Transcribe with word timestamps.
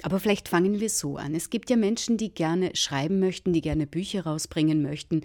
aber 0.04 0.20
vielleicht 0.20 0.48
fangen 0.48 0.80
wir 0.80 0.90
so 0.90 1.18
an. 1.18 1.34
Es 1.34 1.50
gibt 1.50 1.72
ja 1.72 1.76
Menschen, 1.76 2.18
die 2.18 2.32
gerne 2.32 2.76
schreiben 2.76 3.20
möchten, 3.20 3.52
die 3.52 3.62
gerne 3.62 3.88
Bücher 3.88 4.26
rausbringen 4.26 4.84
möchten. 4.84 5.24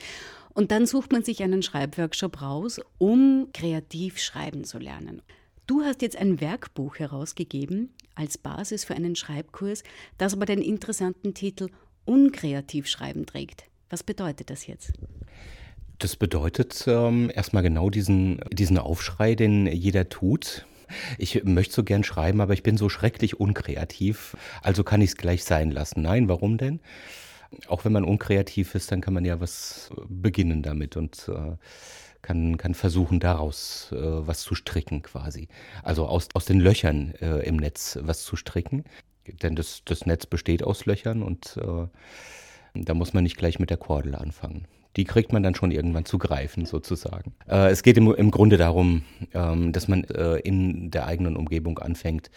Und 0.55 0.71
dann 0.71 0.87
sucht 0.87 1.13
man 1.13 1.25
sich 1.25 1.43
einen 1.43 1.63
Schreibworkshop 1.63 2.41
raus, 2.41 2.81
um 2.99 3.49
kreativ 3.53 4.19
schreiben 4.19 4.65
zu 4.65 4.79
lernen. 4.79 5.21
Du 5.67 5.83
hast 5.83 6.03
jetzt 6.03 6.17
ein 6.17 6.41
Werkbuch 6.41 6.99
herausgegeben 6.99 7.91
als 8.15 8.39
Basis 8.39 8.85
für 8.85 8.95
einen 8.95 9.17
Schreibkurs, 9.17 9.83
das 10.19 10.35
aber 10.35 10.47
den 10.47 10.63
interessanten 10.63 11.35
Titel 11.35 11.69
Unkreativ 12.05 12.87
schreiben 12.87 13.27
trägt. 13.27 13.65
Was 13.91 14.03
bedeutet 14.03 14.51
das 14.51 14.67
jetzt? 14.67 14.93
Das 15.99 16.17
bedeutet 16.17 16.85
ähm, 16.87 17.31
erstmal 17.35 17.63
genau 17.63 17.89
diesen, 17.91 18.41
diesen 18.53 18.79
Aufschrei, 18.79 19.35
den 19.35 19.67
jeder 19.67 20.09
tut. 20.09 20.67
Ich 21.19 21.43
möchte 21.45 21.75
so 21.75 21.83
gern 21.83 22.05
schreiben, 22.05 22.41
aber 22.41 22.53
ich 22.53 22.63
bin 22.63 22.77
so 22.77 22.89
schrecklich 22.89 23.41
unkreativ, 23.41 24.37
also 24.63 24.85
kann 24.85 25.01
ich 25.01 25.11
es 25.11 25.17
gleich 25.17 25.45
sein 25.45 25.71
lassen. 25.71 26.03
Nein, 26.03 26.29
warum 26.29 26.59
denn? 26.59 26.81
Auch 27.69 27.85
wenn 27.85 27.93
man 27.93 28.05
unkreativ 28.05 28.75
ist, 28.75 28.91
dann 28.93 29.01
kann 29.01 29.15
man 29.15 29.25
ja 29.25 29.41
was 29.41 29.91
äh, 29.97 30.01
beginnen 30.09 30.63
damit 30.63 30.97
und 30.97 31.29
äh, 31.29 31.57
kann, 32.23 32.57
kann 32.57 32.75
versuchen, 32.75 33.21
daraus 33.21 33.93
äh, 33.93 33.97
was 33.97 34.41
zu 34.41 34.55
stricken 34.55 35.03
quasi. 35.03 35.49
Also 35.83 36.07
aus, 36.07 36.29
aus 36.35 36.47
den 36.47 36.61
Löchern 36.61 37.15
äh, 37.21 37.47
im 37.47 37.57
Netz 37.57 37.99
was 38.01 38.25
zu 38.25 38.37
stricken. 38.37 38.85
Denn 39.43 39.57
das, 39.57 39.83
das 39.85 40.07
Netz 40.07 40.27
besteht 40.27 40.63
aus 40.63 40.87
Löchern 40.87 41.23
und 41.23 41.57
äh, 41.57 41.87
da 42.75 42.95
muss 42.95 43.15
man 43.15 43.25
nicht 43.25 43.37
gleich 43.37 43.59
mit 43.59 43.71
der 43.71 43.77
Kordel 43.79 44.15
anfangen 44.15 44.67
die 44.97 45.05
kriegt 45.05 45.33
man 45.33 45.43
dann 45.43 45.55
schon 45.55 45.71
irgendwann 45.71 46.05
zu 46.05 46.19
greifen, 46.19 46.67
sozusagen. 46.67 47.35
Äh, 47.49 47.71
es 47.71 47.83
geht 47.83 47.97
im, 47.97 48.15
im 48.15 48.31
Grunde 48.31 48.57
darum, 48.57 49.03
ähm, 49.33 49.73
dass 49.73 49.89
man 49.89 50.05
äh, 50.05 50.37
in 50.37 50.91
der 50.91 51.07
eigenen 51.07 51.37
Umgebung 51.37 51.79
anfängt, 51.79 52.31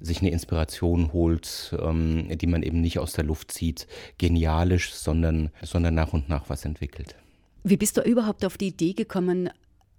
sich 0.00 0.20
eine 0.20 0.30
Inspiration 0.30 1.12
holt, 1.12 1.76
ähm, 1.80 2.28
die 2.36 2.46
man 2.46 2.62
eben 2.62 2.80
nicht 2.80 2.98
aus 2.98 3.12
der 3.12 3.24
Luft 3.24 3.52
zieht, 3.52 3.86
genialisch, 4.18 4.92
sondern, 4.92 5.50
sondern 5.62 5.94
nach 5.94 6.12
und 6.12 6.28
nach 6.28 6.48
was 6.48 6.64
entwickelt. 6.64 7.14
Wie 7.62 7.76
bist 7.76 7.96
du 7.96 8.02
überhaupt 8.02 8.44
auf 8.44 8.56
die 8.56 8.68
Idee 8.68 8.94
gekommen, 8.94 9.50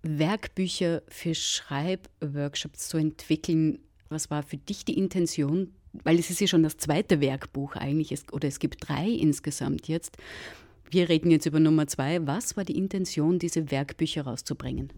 Werkbücher 0.03 1.03
für 1.07 1.35
Schreibworkshops 1.35 2.89
zu 2.89 2.97
entwickeln? 2.97 3.79
Was 4.09 4.29
war 4.29 4.43
für 4.43 4.57
dich 4.57 4.83
die 4.83 4.97
Intention? 4.97 5.73
Weil 6.03 6.17
es 6.19 6.29
ist 6.29 6.41
ja 6.41 6.47
schon 6.47 6.63
das 6.63 6.77
zweite 6.77 7.21
Werkbuch 7.21 7.75
eigentlich, 7.75 8.15
oder 8.31 8.47
es 8.47 8.59
gibt 8.59 8.87
drei 8.87 9.07
insgesamt 9.07 9.87
jetzt. 9.87 10.17
Wir 10.93 11.07
reden 11.07 11.31
jetzt 11.31 11.45
über 11.45 11.61
Nummer 11.61 11.87
zwei. 11.87 12.27
Was 12.27 12.57
war 12.57 12.65
die 12.65 12.77
Intention, 12.77 13.39
diese 13.39 13.71
Werkbücher 13.71 14.23
rauszubringen? 14.23 14.91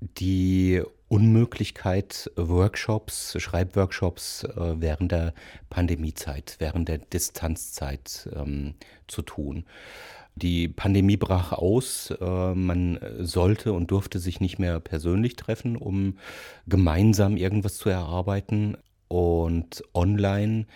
Die 0.00 0.80
Unmöglichkeit, 1.08 2.30
Workshops, 2.36 3.34
Schreibworkshops 3.36 4.44
äh, 4.44 4.80
während 4.80 5.10
der 5.10 5.34
Pandemiezeit, 5.70 6.54
während 6.60 6.88
der 6.88 6.98
Distanzzeit 6.98 8.28
ähm, 8.32 8.74
zu 9.08 9.22
tun. 9.22 9.64
Die 10.36 10.68
Pandemie 10.68 11.16
brach 11.16 11.50
aus. 11.50 12.12
Äh, 12.12 12.54
man 12.54 13.00
sollte 13.18 13.72
und 13.72 13.90
durfte 13.90 14.20
sich 14.20 14.38
nicht 14.38 14.60
mehr 14.60 14.78
persönlich 14.78 15.34
treffen, 15.34 15.74
um 15.74 16.16
gemeinsam 16.68 17.36
irgendwas 17.36 17.76
zu 17.76 17.88
erarbeiten. 17.88 18.76
Und 19.08 19.82
online 19.94 20.66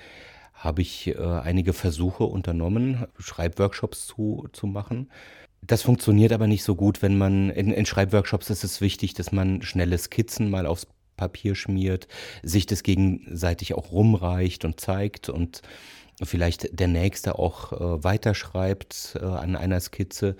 habe 0.62 0.80
ich 0.80 1.08
äh, 1.08 1.16
einige 1.18 1.72
Versuche 1.72 2.24
unternommen, 2.24 3.06
Schreibworkshops 3.18 4.06
zu, 4.06 4.48
zu 4.52 4.68
machen. 4.68 5.10
Das 5.60 5.82
funktioniert 5.82 6.32
aber 6.32 6.46
nicht 6.46 6.62
so 6.62 6.76
gut, 6.76 7.02
wenn 7.02 7.18
man 7.18 7.50
in, 7.50 7.72
in 7.72 7.84
Schreibworkshops 7.84 8.48
ist 8.48 8.62
es 8.62 8.80
wichtig, 8.80 9.14
dass 9.14 9.32
man 9.32 9.62
schnelle 9.62 9.98
Skizzen 9.98 10.50
mal 10.50 10.66
aufs 10.66 10.86
Papier 11.16 11.56
schmiert, 11.56 12.06
sich 12.44 12.66
das 12.66 12.84
gegenseitig 12.84 13.74
auch 13.74 13.90
rumreicht 13.90 14.64
und 14.64 14.80
zeigt 14.80 15.28
und 15.28 15.62
vielleicht 16.22 16.78
der 16.78 16.88
Nächste 16.88 17.38
auch 17.38 17.72
äh, 17.72 18.04
weiterschreibt 18.04 19.18
äh, 19.20 19.24
an 19.24 19.56
einer 19.56 19.80
Skizze. 19.80 20.36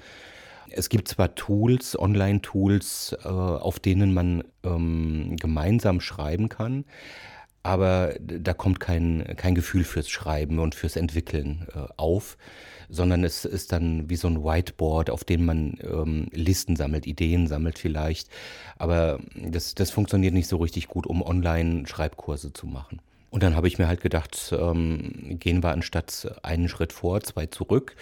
Es 0.71 0.89
gibt 0.89 1.09
zwar 1.09 1.35
Tools, 1.35 1.99
Online-Tools, 1.99 3.17
äh, 3.25 3.29
auf 3.29 3.81
denen 3.81 4.15
man 4.15 4.45
ähm, 4.63 5.37
gemeinsam 5.37 6.01
schreiben 6.01 6.49
kann, 6.49 6.85
aber 7.63 8.15
da 8.21 8.55
kommt 8.55 8.81
kein, 8.81 9.35
kein 9.37 9.55
Gefühl 9.55 9.85
fürs 9.85 10.09
Schreiben 10.09 10.59
und 10.59 10.75
fürs 10.75 10.97
Entwickeln 10.97 11.67
äh, 11.75 11.87
auf, 11.97 12.37
sondern 12.89 13.25
es 13.25 13.45
ist 13.45 13.73
dann 13.73 14.11
wie 14.11 14.17
so 14.17 14.29
ein 14.29 14.45
Whiteboard, 14.45 15.11
auf 15.11 15.25
dem 15.25 15.45
man 15.45 15.79
ähm, 15.83 16.29
Listen 16.33 16.77
sammelt, 16.77 17.07
Ideen 17.07 17.47
sammelt 17.47 17.79
vielleicht. 17.79 18.29
Aber 18.77 19.21
das, 19.35 19.75
das 19.75 19.91
funktioniert 19.91 20.35
nicht 20.35 20.49
so 20.49 20.57
richtig 20.59 20.89
gut, 20.89 21.07
um 21.07 21.23
Online-Schreibkurse 21.23 22.53
zu 22.53 22.67
machen. 22.67 23.01
Und 23.31 23.43
dann 23.43 23.57
habe 23.57 23.67
ich 23.67 23.79
mir 23.79 23.89
halt 23.89 24.03
gedacht, 24.03 24.55
ähm, 24.59 25.39
gehen 25.39 25.63
wir 25.63 25.71
anstatt 25.71 26.37
einen 26.43 26.69
Schritt 26.69 26.93
vor, 26.93 27.23
zwei 27.23 27.47
zurück 27.47 27.97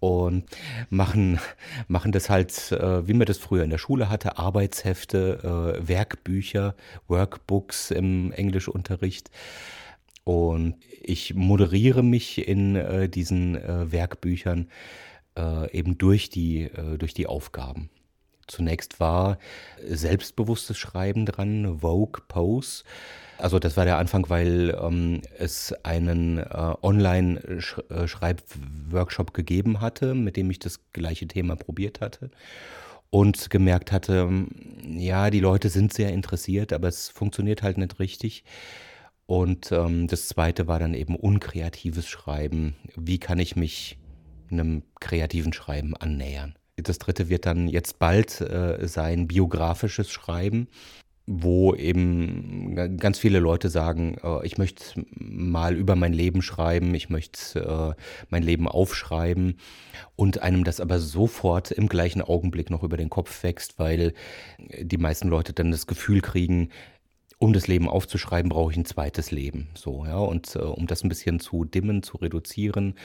und 0.00 0.44
machen, 0.88 1.38
machen 1.86 2.10
das 2.10 2.30
halt, 2.30 2.72
äh, 2.72 3.06
wie 3.06 3.12
man 3.12 3.26
das 3.26 3.38
früher 3.38 3.62
in 3.62 3.70
der 3.70 3.78
Schule 3.78 4.08
hatte, 4.08 4.38
Arbeitshefte, 4.38 5.76
äh, 5.78 5.88
Werkbücher, 5.88 6.74
Workbooks 7.06 7.90
im 7.90 8.32
Englischunterricht. 8.32 9.30
Und 10.24 10.76
ich 11.02 11.34
moderiere 11.34 12.02
mich 12.02 12.46
in 12.46 12.76
äh, 12.76 13.08
diesen 13.08 13.56
äh, 13.56 13.92
Werkbüchern 13.92 14.68
äh, 15.36 15.70
eben 15.76 15.98
durch 15.98 16.30
die, 16.30 16.62
äh, 16.62 16.98
durch 16.98 17.14
die 17.14 17.26
Aufgaben. 17.26 17.90
Zunächst 18.50 19.00
war 19.00 19.38
selbstbewusstes 19.86 20.76
Schreiben 20.76 21.24
dran, 21.24 21.78
Vogue, 21.80 22.20
Pose. 22.26 22.82
Also 23.38 23.58
das 23.58 23.76
war 23.76 23.84
der 23.84 23.98
Anfang, 23.98 24.28
weil 24.28 24.76
ähm, 24.82 25.22
es 25.38 25.72
einen 25.84 26.38
äh, 26.38 26.74
Online-Schreibworkshop 26.82 29.32
gegeben 29.32 29.80
hatte, 29.80 30.14
mit 30.14 30.36
dem 30.36 30.50
ich 30.50 30.58
das 30.58 30.80
gleiche 30.92 31.28
Thema 31.28 31.54
probiert 31.56 32.00
hatte 32.00 32.30
und 33.10 33.50
gemerkt 33.50 33.92
hatte, 33.92 34.26
ähm, 34.28 34.48
ja, 34.84 35.30
die 35.30 35.40
Leute 35.40 35.68
sind 35.68 35.92
sehr 35.92 36.12
interessiert, 36.12 36.72
aber 36.72 36.88
es 36.88 37.08
funktioniert 37.08 37.62
halt 37.62 37.78
nicht 37.78 37.98
richtig. 37.98 38.44
Und 39.26 39.70
ähm, 39.72 40.08
das 40.08 40.28
zweite 40.28 40.66
war 40.66 40.78
dann 40.78 40.94
eben 40.94 41.16
unkreatives 41.16 42.08
Schreiben. 42.08 42.76
Wie 42.96 43.18
kann 43.18 43.38
ich 43.38 43.54
mich 43.54 43.98
einem 44.50 44.82
kreativen 44.98 45.52
Schreiben 45.52 45.96
annähern? 45.96 46.54
Das 46.82 46.98
dritte 46.98 47.28
wird 47.28 47.46
dann 47.46 47.68
jetzt 47.68 47.98
bald 47.98 48.40
äh, 48.40 48.86
sein 48.86 49.26
biografisches 49.28 50.10
Schreiben 50.10 50.68
wo 51.32 51.76
eben 51.76 52.74
ganz 52.98 53.20
viele 53.20 53.38
Leute 53.38 53.68
sagen, 53.68 54.16
äh, 54.22 54.44
ich 54.44 54.58
möchte 54.58 55.04
mal 55.14 55.76
über 55.76 55.94
mein 55.94 56.12
Leben 56.12 56.42
schreiben, 56.42 56.92
ich 56.92 57.08
möchte 57.08 57.60
äh, 57.96 58.02
mein 58.30 58.42
Leben 58.42 58.66
aufschreiben 58.66 59.56
und 60.16 60.42
einem 60.42 60.64
das 60.64 60.80
aber 60.80 60.98
sofort 60.98 61.70
im 61.70 61.88
gleichen 61.88 62.20
Augenblick 62.20 62.68
noch 62.68 62.82
über 62.82 62.96
den 62.96 63.10
Kopf 63.10 63.44
wächst, 63.44 63.78
weil 63.78 64.12
die 64.80 64.98
meisten 64.98 65.28
Leute 65.28 65.52
dann 65.52 65.70
das 65.70 65.86
Gefühl 65.86 66.20
kriegen, 66.20 66.70
um 67.38 67.52
das 67.52 67.68
Leben 67.68 67.88
aufzuschreiben, 67.88 68.48
brauche 68.48 68.72
ich 68.72 68.76
ein 68.76 68.84
zweites 68.84 69.30
Leben. 69.30 69.68
So, 69.74 70.04
ja, 70.04 70.18
und 70.18 70.56
äh, 70.56 70.58
um 70.58 70.88
das 70.88 71.04
ein 71.04 71.08
bisschen 71.08 71.38
zu 71.38 71.64
dimmen, 71.64 72.02
zu 72.02 72.16
reduzieren, 72.16 72.96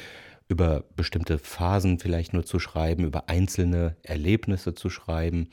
über 0.47 0.83
bestimmte 0.95 1.39
Phasen 1.39 1.99
vielleicht 1.99 2.33
nur 2.33 2.45
zu 2.45 2.59
schreiben, 2.59 3.05
über 3.05 3.29
einzelne 3.29 3.95
Erlebnisse 4.03 4.75
zu 4.75 4.89
schreiben, 4.89 5.49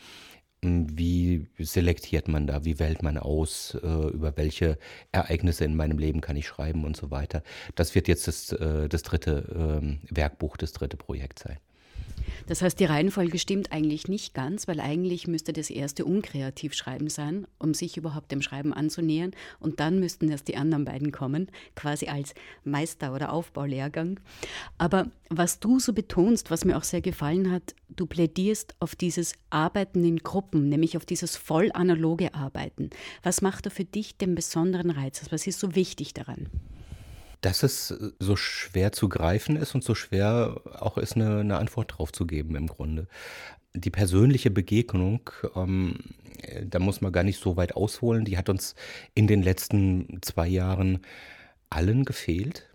wie 0.65 1.49
selektiert 1.59 2.29
man 2.29 2.47
da? 2.47 2.65
Wie 2.65 2.79
wählt 2.79 3.03
man 3.03 3.19
aus? 3.19 3.77
Äh, 3.83 3.87
über 3.87 4.37
welche 4.37 4.79
Ereignisse 5.11 5.65
in 5.65 5.75
meinem 5.75 5.99
Leben 5.99 6.21
kann 6.21 6.37
ich 6.37 6.47
schreiben 6.47 6.85
und 6.85 6.97
so 6.97 7.11
weiter? 7.11 7.43
Das 7.75 7.97
wird 7.97 8.07
jetzt 8.07 8.29
das, 8.29 8.53
äh, 8.53 8.89
das 8.89 9.03
dritte 9.03 9.81
ähm, 9.83 9.99
Werkbuch, 10.09 10.57
das 10.57 10.73
dritte 10.73 10.97
Projekt 10.97 11.41
sein. 11.41 11.59
Das 12.47 12.63
heißt, 12.63 12.79
die 12.81 12.85
Reihenfolge 12.85 13.39
stimmt 13.39 13.73
eigentlich 13.73 14.09
nicht 14.09 14.35
ganz, 14.35 14.67
weil 14.69 14.81
eigentlich 14.81 15.27
müsste 15.27 15.53
das 15.53 15.71
erste 15.71 16.05
Unkreativschreiben 16.05 17.09
sein, 17.09 17.47
um 17.59 17.75
sich 17.75 17.97
überhaupt 17.97 18.33
dem 18.33 18.43
Schreiben 18.43 18.73
anzunähern. 18.73 19.33
Und 19.61 19.81
dann 19.81 20.01
müssten 20.01 20.29
erst 20.29 20.49
die 20.49 20.57
anderen 20.57 20.85
beiden 20.85 21.13
kommen, 21.13 21.49
quasi 21.77 22.09
als 22.09 22.35
Meister- 22.65 23.15
oder 23.15 23.33
Aufbaulehrgang. 23.33 24.21
Aber 24.79 25.07
was 25.29 25.61
du 25.61 25.79
so 25.79 25.93
betonst, 25.93 26.51
was 26.51 26.65
mir 26.65 26.77
auch 26.77 26.85
sehr 26.85 27.01
gefallen 27.01 27.51
hat, 27.51 27.75
du 27.89 28.07
plädierst 28.07 28.75
auf 28.81 28.97
dieses 28.97 29.35
Arbeiten 29.51 30.05
in 30.05 30.19
Gruppen, 30.19 30.69
nämlich 30.69 30.97
auf 30.97 31.07
dieses 31.07 31.37
voll 31.37 31.71
analoge 31.73 32.35
Arbeiten. 32.35 32.91
Was 33.23 33.43
macht 33.43 33.67
da 33.67 33.71
für 33.71 33.85
dich 33.85 34.17
den 34.17 34.35
besonderen 34.35 34.91
Reiz? 34.91 35.23
Was 35.31 35.47
ist 35.47 35.61
so 35.61 35.75
wichtig 35.75 36.15
daran? 36.15 36.49
Dass 37.43 37.63
es 37.63 37.91
äh, 37.91 38.13
so 38.19 38.35
schwer 38.37 38.93
zu 38.93 39.11
greifen 39.11 39.57
ist 39.57 39.75
und 39.75 39.85
so 39.85 39.95
schwer 39.95 40.61
auch 40.81 40.97
ist, 40.97 41.17
eine, 41.17 41.41
eine 41.41 41.59
Antwort 41.59 41.95
drauf 41.99 42.13
zu 42.13 42.27
geben 42.27 42.57
im 42.57 42.67
Grunde. 42.67 43.07
Die 43.75 43.91
persönliche 43.91 44.51
Begegnung, 44.51 45.31
ähm, 45.55 45.99
da 46.65 46.79
muss 46.79 47.01
man 47.01 47.13
gar 47.13 47.25
nicht 47.25 47.41
so 47.41 47.57
weit 47.57 47.77
ausholen, 47.77 48.25
die 48.25 48.39
hat 48.39 48.49
uns 48.49 48.75
in 49.15 49.27
den 49.27 49.43
letzten 49.43 50.21
zwei 50.23 50.49
Jahren 50.49 51.01
allen 51.71 52.05
gefehlt. 52.05 52.69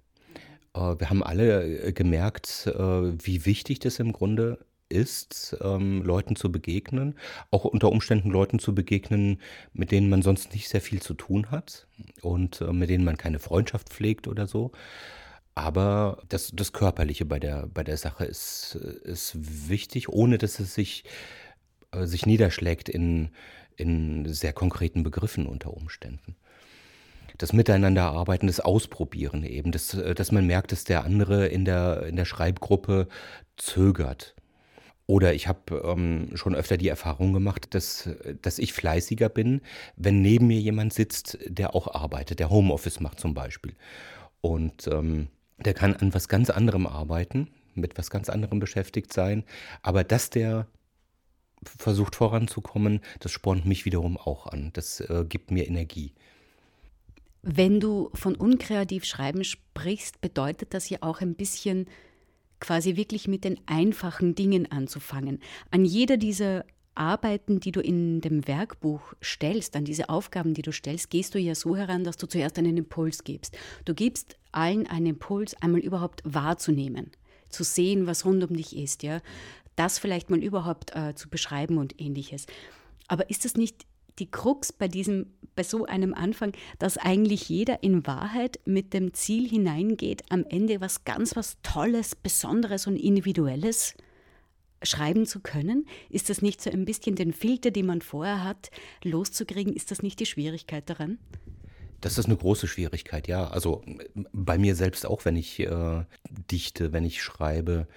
Äh, 0.74 1.00
wir 1.00 1.10
haben 1.10 1.24
alle 1.24 1.82
äh, 1.84 1.94
gemerkt, 1.94 2.68
äh, 2.68 2.74
wie 2.74 3.46
wichtig 3.46 3.80
das 3.80 4.00
im 4.00 4.12
Grunde 4.12 4.60
ist, 4.90 5.58
ähm, 5.62 6.02
Leuten 6.04 6.36
zu 6.36 6.52
begegnen, 6.52 7.16
auch 7.52 7.66
unter 7.66 7.90
Umständen 7.92 8.30
Leuten 8.30 8.60
zu 8.60 8.74
begegnen, 8.74 9.42
mit 9.74 9.92
denen 9.92 10.10
man 10.10 10.22
sonst 10.22 10.54
nicht 10.54 10.70
sehr 10.70 10.82
viel 10.82 11.02
zu 11.02 11.14
tun 11.14 11.52
hat 11.52 11.88
und 12.22 12.62
äh, 12.62 12.72
mit 12.74 12.90
denen 12.90 13.04
man 13.04 13.18
keine 13.18 13.40
Freundschaft 13.40 13.90
pflegt 13.90 14.28
oder 14.28 14.48
so. 14.48 14.72
Aber 15.56 16.22
das, 16.30 16.52
das 16.54 16.72
Körperliche 16.72 17.26
bei 17.26 17.40
der, 17.40 17.68
bei 17.68 17.84
der 17.84 17.98
Sache 17.98 18.26
ist, 18.26 18.76
ist 18.76 19.36
wichtig, 19.70 20.10
ohne 20.10 20.38
dass 20.38 20.60
es 20.60 20.74
sich, 20.74 21.04
äh, 21.92 22.06
sich 22.06 22.26
niederschlägt 22.26 22.90
in, 22.90 23.30
in 23.76 24.32
sehr 24.32 24.54
konkreten 24.54 25.04
Begriffen 25.04 25.48
unter 25.48 25.74
Umständen 25.74 26.36
das 27.38 27.54
Miteinanderarbeiten, 27.54 28.48
das 28.48 28.60
Ausprobieren 28.60 29.44
eben, 29.44 29.72
dass, 29.72 29.94
äh, 29.94 30.16
dass 30.16 30.32
man 30.32 30.46
merkt, 30.46 30.72
dass 30.72 30.84
der 30.84 31.04
andere 31.04 31.48
in 31.48 31.66
der, 31.66 32.04
in 32.08 32.16
der 32.16 32.26
Schreibgruppe 32.26 33.08
zögert 33.58 34.36
oder 35.08 35.34
ich 35.34 35.48
habe 35.48 35.82
ähm, 35.86 36.30
schon 36.36 36.54
öfter 36.54 36.78
die 36.78 36.90
Erfahrung 36.90 37.32
gemacht, 37.32 37.74
dass, 37.74 38.10
dass 38.42 38.60
ich 38.60 38.74
fleißiger 38.74 39.30
bin, 39.30 39.62
wenn 39.96 40.22
neben 40.22 40.48
mir 40.48 40.60
jemand 40.60 40.94
sitzt, 40.94 41.40
der 41.46 41.74
auch 41.74 41.96
arbeitet, 41.96 42.40
der 42.40 42.50
Homeoffice 42.50 43.00
macht 43.00 43.20
zum 43.20 43.34
Beispiel. 43.34 43.74
Und 44.42 44.88
ähm, 44.88 45.30
der 45.58 45.74
kann 45.74 45.96
an 45.96 46.14
was 46.14 46.28
ganz 46.28 46.50
anderem 46.50 46.86
arbeiten, 46.86 47.48
mit 47.74 47.98
was 47.98 48.10
ganz 48.10 48.30
anderem 48.30 48.60
beschäftigt 48.60 49.14
sein. 49.14 49.46
Aber 49.82 50.04
dass 50.04 50.30
der 50.30 50.68
versucht 51.64 52.16
voranzukommen, 52.16 53.00
das 53.22 53.32
spornt 53.32 53.66
mich 53.66 53.86
wiederum 53.86 54.18
auch 54.18 54.46
an. 54.48 54.72
Das 54.74 55.00
äh, 55.00 55.26
gibt 55.28 55.52
mir 55.52 55.68
Energie. 55.68 56.14
Wenn 57.44 57.80
du 57.80 58.10
von 58.14 58.36
unkreativ 58.36 59.06
schreiben 59.06 59.46
sprichst, 59.46 60.20
bedeutet 60.20 60.74
das 60.74 60.90
ja 60.90 60.98
auch 61.02 61.22
ein 61.22 61.36
bisschen 61.36 61.88
quasi 62.60 62.96
wirklich 62.96 63.28
mit 63.28 63.44
den 63.44 63.60
einfachen 63.66 64.36
Dingen 64.36 64.72
anzufangen. 64.72 65.40
An 65.72 65.86
jeder 65.86 66.18
dieser 66.18 66.66
Arbeiten, 66.96 67.60
die 67.60 67.72
du 67.72 67.80
in 67.80 68.22
dem 68.22 68.48
Werkbuch 68.48 69.14
stellst, 69.24 69.76
an 69.76 69.86
diese 69.86 70.10
Aufgaben, 70.10 70.54
die 70.54 70.64
du 70.64 70.72
stellst, 70.72 71.10
gehst 71.10 71.36
du 71.36 71.40
ja 71.40 71.54
so 71.54 71.76
heran, 71.76 72.04
dass 72.04 72.18
du 72.18 72.28
zuerst 72.28 72.58
einen 72.58 72.78
Impuls 72.78 73.24
gibst. 73.24 73.58
Du 73.86 73.94
gibst 73.94 74.38
allen 74.52 74.88
einen 74.88 75.06
Impuls, 75.06 75.54
einmal 75.62 75.82
überhaupt 75.82 76.22
wahrzunehmen, 76.26 77.12
zu 77.50 77.64
sehen, 77.64 78.08
was 78.08 78.26
rund 78.26 78.44
um 78.44 78.56
dich 78.56 78.76
ist, 78.76 79.04
ja, 79.04 79.22
das 79.76 80.00
vielleicht 80.00 80.30
mal 80.32 80.44
überhaupt 80.44 80.96
äh, 80.96 81.14
zu 81.14 81.30
beschreiben 81.30 81.78
und 81.78 82.02
ähnliches. 82.02 82.48
Aber 83.08 83.30
ist 83.30 83.46
das 83.46 83.56
nicht 83.56 83.86
die 84.20 84.30
Krux 84.30 84.72
bei 84.72 84.88
diesem, 84.88 85.28
bei 85.56 85.64
so 85.64 85.86
einem 85.86 86.14
Anfang, 86.14 86.54
dass 86.80 86.98
eigentlich 86.98 87.50
jeder 87.50 87.84
in 87.84 88.06
Wahrheit 88.08 88.60
mit 88.66 88.94
dem 88.94 89.14
Ziel 89.14 89.48
hineingeht, 89.48 90.24
am 90.30 90.44
Ende 90.44 90.82
was 90.82 91.04
ganz 91.04 91.36
was 91.36 91.58
Tolles, 91.64 92.16
Besonderes 92.16 92.88
und 92.88 92.96
Individuelles 92.96 93.96
schreiben 94.84 95.26
zu 95.26 95.40
können? 95.40 95.88
Ist 96.10 96.30
das 96.30 96.42
nicht 96.42 96.62
so 96.62 96.70
ein 96.70 96.86
bisschen 96.86 97.16
den 97.16 97.34
Filter, 97.34 97.72
den 97.72 97.86
man 97.86 98.02
vorher 98.02 98.44
hat, 98.44 98.70
loszukriegen? 99.04 99.74
Ist 99.74 99.92
das 99.92 100.02
nicht 100.02 100.20
die 100.20 100.26
Schwierigkeit 100.26 100.90
daran? 100.90 101.18
Das 102.02 102.18
ist 102.20 102.26
eine 102.26 102.38
große 102.38 102.68
Schwierigkeit, 102.68 103.28
ja. 103.28 103.48
Also 103.48 103.84
bei 104.32 104.58
mir 104.58 104.76
selbst 104.76 105.06
auch, 105.06 105.26
wenn 105.26 105.36
ich 105.36 105.60
äh, 105.60 106.04
dichte, 106.52 106.94
wenn 106.94 107.04
ich 107.04 107.24
schreibe, 107.24 107.88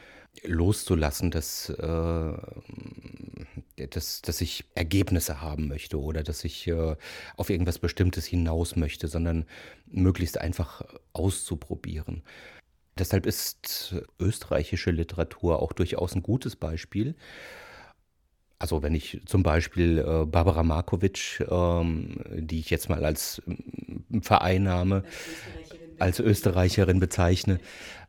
loszulassen, 0.44 1.30
dass, 1.30 1.68
äh, 1.68 2.32
dass, 3.90 4.22
dass 4.22 4.40
ich 4.40 4.64
Ergebnisse 4.74 5.40
haben 5.40 5.68
möchte 5.68 6.00
oder 6.00 6.22
dass 6.22 6.44
ich 6.44 6.66
äh, 6.68 6.96
auf 7.36 7.50
irgendwas 7.50 7.78
Bestimmtes 7.78 8.26
hinaus 8.26 8.76
möchte, 8.76 9.08
sondern 9.08 9.46
möglichst 9.86 10.38
einfach 10.40 10.82
auszuprobieren. 11.12 12.22
Deshalb 12.98 13.26
ist 13.26 13.94
österreichische 14.18 14.90
Literatur 14.90 15.62
auch 15.62 15.72
durchaus 15.72 16.14
ein 16.14 16.22
gutes 16.22 16.56
Beispiel. 16.56 17.14
Also 18.58 18.82
wenn 18.82 18.94
ich 18.94 19.22
zum 19.24 19.42
Beispiel 19.42 19.98
äh, 19.98 20.26
Barbara 20.26 20.62
Markovic, 20.62 21.42
ähm, 21.50 22.20
die 22.34 22.60
ich 22.60 22.68
jetzt 22.68 22.90
mal 22.90 23.06
als 23.06 23.40
äh, 23.46 24.20
Vereinnahme, 24.20 25.02
als 25.98 26.20
Österreicherin 26.20 27.00
bezeichne, 27.00 27.58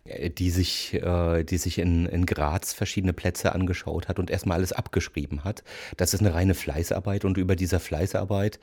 die 0.06 0.50
sich, 0.50 0.94
äh, 0.95 1.44
die 1.44 1.57
sich 1.57 1.77
in, 1.77 2.06
in 2.06 2.25
Graz 2.25 2.74
verschiedene 2.74 3.13
Plätze 3.13 3.53
angeschaut 3.53 4.07
hat 4.07 4.19
und 4.19 4.30
erstmal 4.30 4.57
alles 4.57 4.74
abgeschrieben 4.74 5.44
hat. 5.44 5.63
Das 5.98 6.13
ist 6.13 6.21
eine 6.21 6.33
reine 6.33 6.56
Fleißarbeit 6.56 7.25
und 7.25 7.38
über 7.38 7.56
dieser 7.56 7.80
Fleißarbeit 7.80 8.59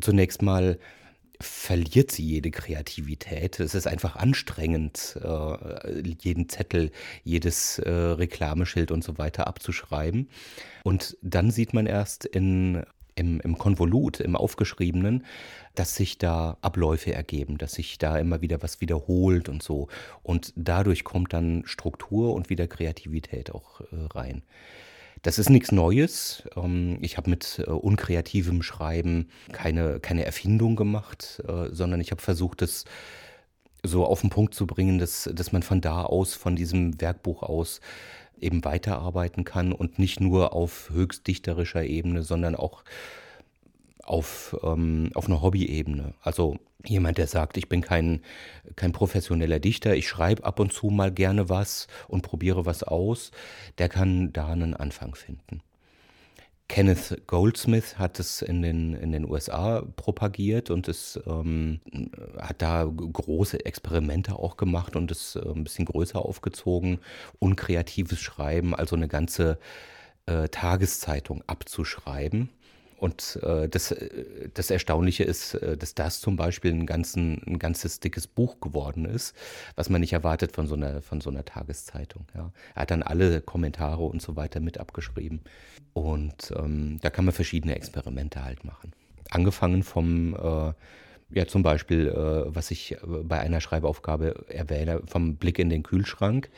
zunächst 0.00 0.42
mal 0.42 0.78
verliert 1.40 2.10
sie 2.10 2.24
jede 2.24 2.50
Kreativität. 2.50 3.60
Es 3.60 3.74
ist 3.74 3.86
einfach 3.86 4.16
anstrengend, 4.16 5.18
äh, 5.22 6.02
jeden 6.20 6.48
Zettel, 6.48 6.90
jedes 7.24 7.78
äh, 7.78 7.90
Reklameschild 7.90 8.90
und 8.90 9.04
so 9.04 9.18
weiter 9.18 9.46
abzuschreiben. 9.46 10.30
Und 10.82 11.16
dann 11.22 11.50
sieht 11.50 11.74
man 11.74 11.86
erst 11.86 12.24
in 12.24 12.84
im, 13.16 13.40
im 13.40 13.58
Konvolut, 13.58 14.20
im 14.20 14.36
Aufgeschriebenen, 14.36 15.24
dass 15.74 15.96
sich 15.96 16.18
da 16.18 16.58
Abläufe 16.60 17.12
ergeben, 17.12 17.58
dass 17.58 17.72
sich 17.72 17.98
da 17.98 18.18
immer 18.18 18.40
wieder 18.40 18.62
was 18.62 18.80
wiederholt 18.80 19.48
und 19.48 19.62
so. 19.62 19.88
Und 20.22 20.52
dadurch 20.54 21.02
kommt 21.02 21.32
dann 21.32 21.62
Struktur 21.66 22.34
und 22.34 22.50
wieder 22.50 22.68
Kreativität 22.68 23.50
auch 23.50 23.80
äh, 23.80 23.86
rein. 24.12 24.42
Das 25.22 25.38
ist 25.38 25.50
nichts 25.50 25.72
Neues. 25.72 26.44
Ähm, 26.56 26.98
ich 27.00 27.16
habe 27.16 27.30
mit 27.30 27.64
äh, 27.66 27.70
unkreativem 27.70 28.62
Schreiben 28.62 29.28
keine, 29.50 29.98
keine 29.98 30.24
Erfindung 30.24 30.76
gemacht, 30.76 31.42
äh, 31.48 31.70
sondern 31.72 32.00
ich 32.00 32.10
habe 32.10 32.22
versucht, 32.22 32.62
das 32.62 32.84
so 33.82 34.04
auf 34.04 34.20
den 34.20 34.30
Punkt 34.30 34.54
zu 34.54 34.66
bringen, 34.66 34.98
dass, 34.98 35.30
dass 35.32 35.52
man 35.52 35.62
von 35.62 35.80
da 35.80 36.02
aus, 36.02 36.34
von 36.34 36.56
diesem 36.56 37.00
Werkbuch 37.00 37.42
aus, 37.42 37.80
eben 38.40 38.64
weiterarbeiten 38.64 39.44
kann 39.44 39.72
und 39.72 39.98
nicht 39.98 40.20
nur 40.20 40.52
auf 40.52 40.90
höchst 40.92 41.26
dichterischer 41.26 41.84
Ebene, 41.84 42.22
sondern 42.22 42.54
auch 42.54 42.84
auf, 44.02 44.56
ähm, 44.62 45.10
auf 45.14 45.26
einer 45.26 45.42
Hobbyebene. 45.42 46.14
Also 46.22 46.58
jemand, 46.84 47.18
der 47.18 47.26
sagt, 47.26 47.56
ich 47.56 47.68
bin 47.68 47.80
kein, 47.80 48.20
kein 48.76 48.92
professioneller 48.92 49.58
Dichter, 49.58 49.96
ich 49.96 50.08
schreibe 50.08 50.44
ab 50.44 50.60
und 50.60 50.72
zu 50.72 50.88
mal 50.88 51.12
gerne 51.12 51.48
was 51.48 51.88
und 52.08 52.22
probiere 52.22 52.66
was 52.66 52.82
aus, 52.82 53.32
der 53.78 53.88
kann 53.88 54.32
da 54.32 54.48
einen 54.48 54.74
Anfang 54.74 55.14
finden. 55.14 55.60
Kenneth 56.68 57.26
Goldsmith 57.26 57.96
hat 57.98 58.18
es 58.18 58.42
in 58.42 58.60
den, 58.60 58.94
in 58.94 59.12
den 59.12 59.28
USA 59.30 59.82
propagiert 59.96 60.70
und 60.70 60.88
es 60.88 61.18
ähm, 61.26 61.80
hat 62.40 62.60
da 62.60 62.84
große 62.84 63.64
Experimente 63.64 64.36
auch 64.36 64.56
gemacht 64.56 64.96
und 64.96 65.10
es 65.10 65.36
äh, 65.36 65.48
ein 65.48 65.64
bisschen 65.64 65.84
größer 65.84 66.18
aufgezogen. 66.18 66.98
Unkreatives 67.38 68.20
Schreiben, 68.20 68.74
also 68.74 68.96
eine 68.96 69.08
ganze 69.08 69.58
äh, 70.26 70.48
Tageszeitung 70.48 71.44
abzuschreiben. 71.46 72.50
Und 72.98 73.38
äh, 73.42 73.68
das, 73.68 73.92
äh, 73.92 74.48
das 74.54 74.70
Erstaunliche 74.70 75.24
ist, 75.24 75.54
äh, 75.54 75.76
dass 75.76 75.94
das 75.94 76.20
zum 76.20 76.36
Beispiel 76.36 76.72
ein, 76.72 76.86
ganzen, 76.86 77.42
ein 77.46 77.58
ganzes 77.58 78.00
dickes 78.00 78.26
Buch 78.26 78.60
geworden 78.60 79.04
ist, 79.04 79.34
was 79.74 79.90
man 79.90 80.00
nicht 80.00 80.12
erwartet 80.12 80.52
von 80.52 80.66
so 80.66 80.74
einer, 80.74 81.02
von 81.02 81.20
so 81.20 81.30
einer 81.30 81.44
Tageszeitung. 81.44 82.26
Ja. 82.34 82.52
Er 82.74 82.82
hat 82.82 82.90
dann 82.90 83.02
alle 83.02 83.40
Kommentare 83.40 84.02
und 84.04 84.22
so 84.22 84.36
weiter 84.36 84.60
mit 84.60 84.78
abgeschrieben. 84.78 85.40
Und 85.92 86.52
ähm, 86.56 86.98
da 87.02 87.10
kann 87.10 87.24
man 87.24 87.34
verschiedene 87.34 87.74
Experimente 87.74 88.44
halt 88.44 88.64
machen. 88.64 88.92
Angefangen 89.30 89.82
vom, 89.82 90.34
äh, 90.34 90.72
ja 91.30 91.46
zum 91.46 91.62
Beispiel, 91.62 92.08
äh, 92.08 92.54
was 92.54 92.70
ich 92.70 92.92
äh, 92.92 92.98
bei 93.22 93.40
einer 93.40 93.60
Schreibaufgabe 93.60 94.46
erwähne, 94.48 95.02
vom 95.06 95.36
Blick 95.36 95.58
in 95.58 95.68
den 95.68 95.82
Kühlschrank. 95.82 96.50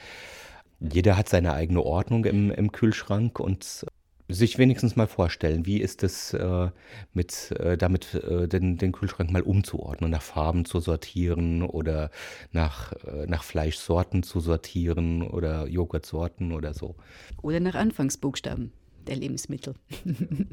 Jeder 0.81 1.17
hat 1.17 1.29
seine 1.29 1.55
eigene 1.55 1.83
Ordnung 1.83 2.25
im, 2.25 2.53
im 2.53 2.71
Kühlschrank 2.71 3.41
und 3.41 3.85
sich 4.29 4.59
wenigstens 4.59 4.97
mal 4.97 5.07
vorstellen, 5.07 5.67
wie 5.67 5.79
ist 5.79 6.03
es 6.03 6.35
äh, 6.35 6.71
mit, 7.15 7.51
äh, 7.53 7.79
damit 7.79 8.15
äh, 8.15 8.47
den, 8.47 8.77
den 8.77 8.93
Kühlschrank 8.93 9.31
mal 9.31 9.43
umzuordnen, 9.43 10.11
nach 10.11 10.23
Farben 10.23 10.65
zu 10.65 10.81
sortieren 10.81 11.63
oder 11.63 12.11
nach, 12.53 12.93
äh, 13.05 13.27
nach 13.27 13.43
Fleischsorten 13.43 14.23
zu 14.23 14.41
sortieren 14.41 15.23
oder 15.23 15.67
Joghurtsorten 15.67 16.53
oder 16.53 16.75
so. 16.75 16.95
Oder 17.43 17.61
nach 17.61 17.75
Anfangsbuchstaben 17.75 18.73
der 19.07 19.17
Lebensmittel. 19.17 19.75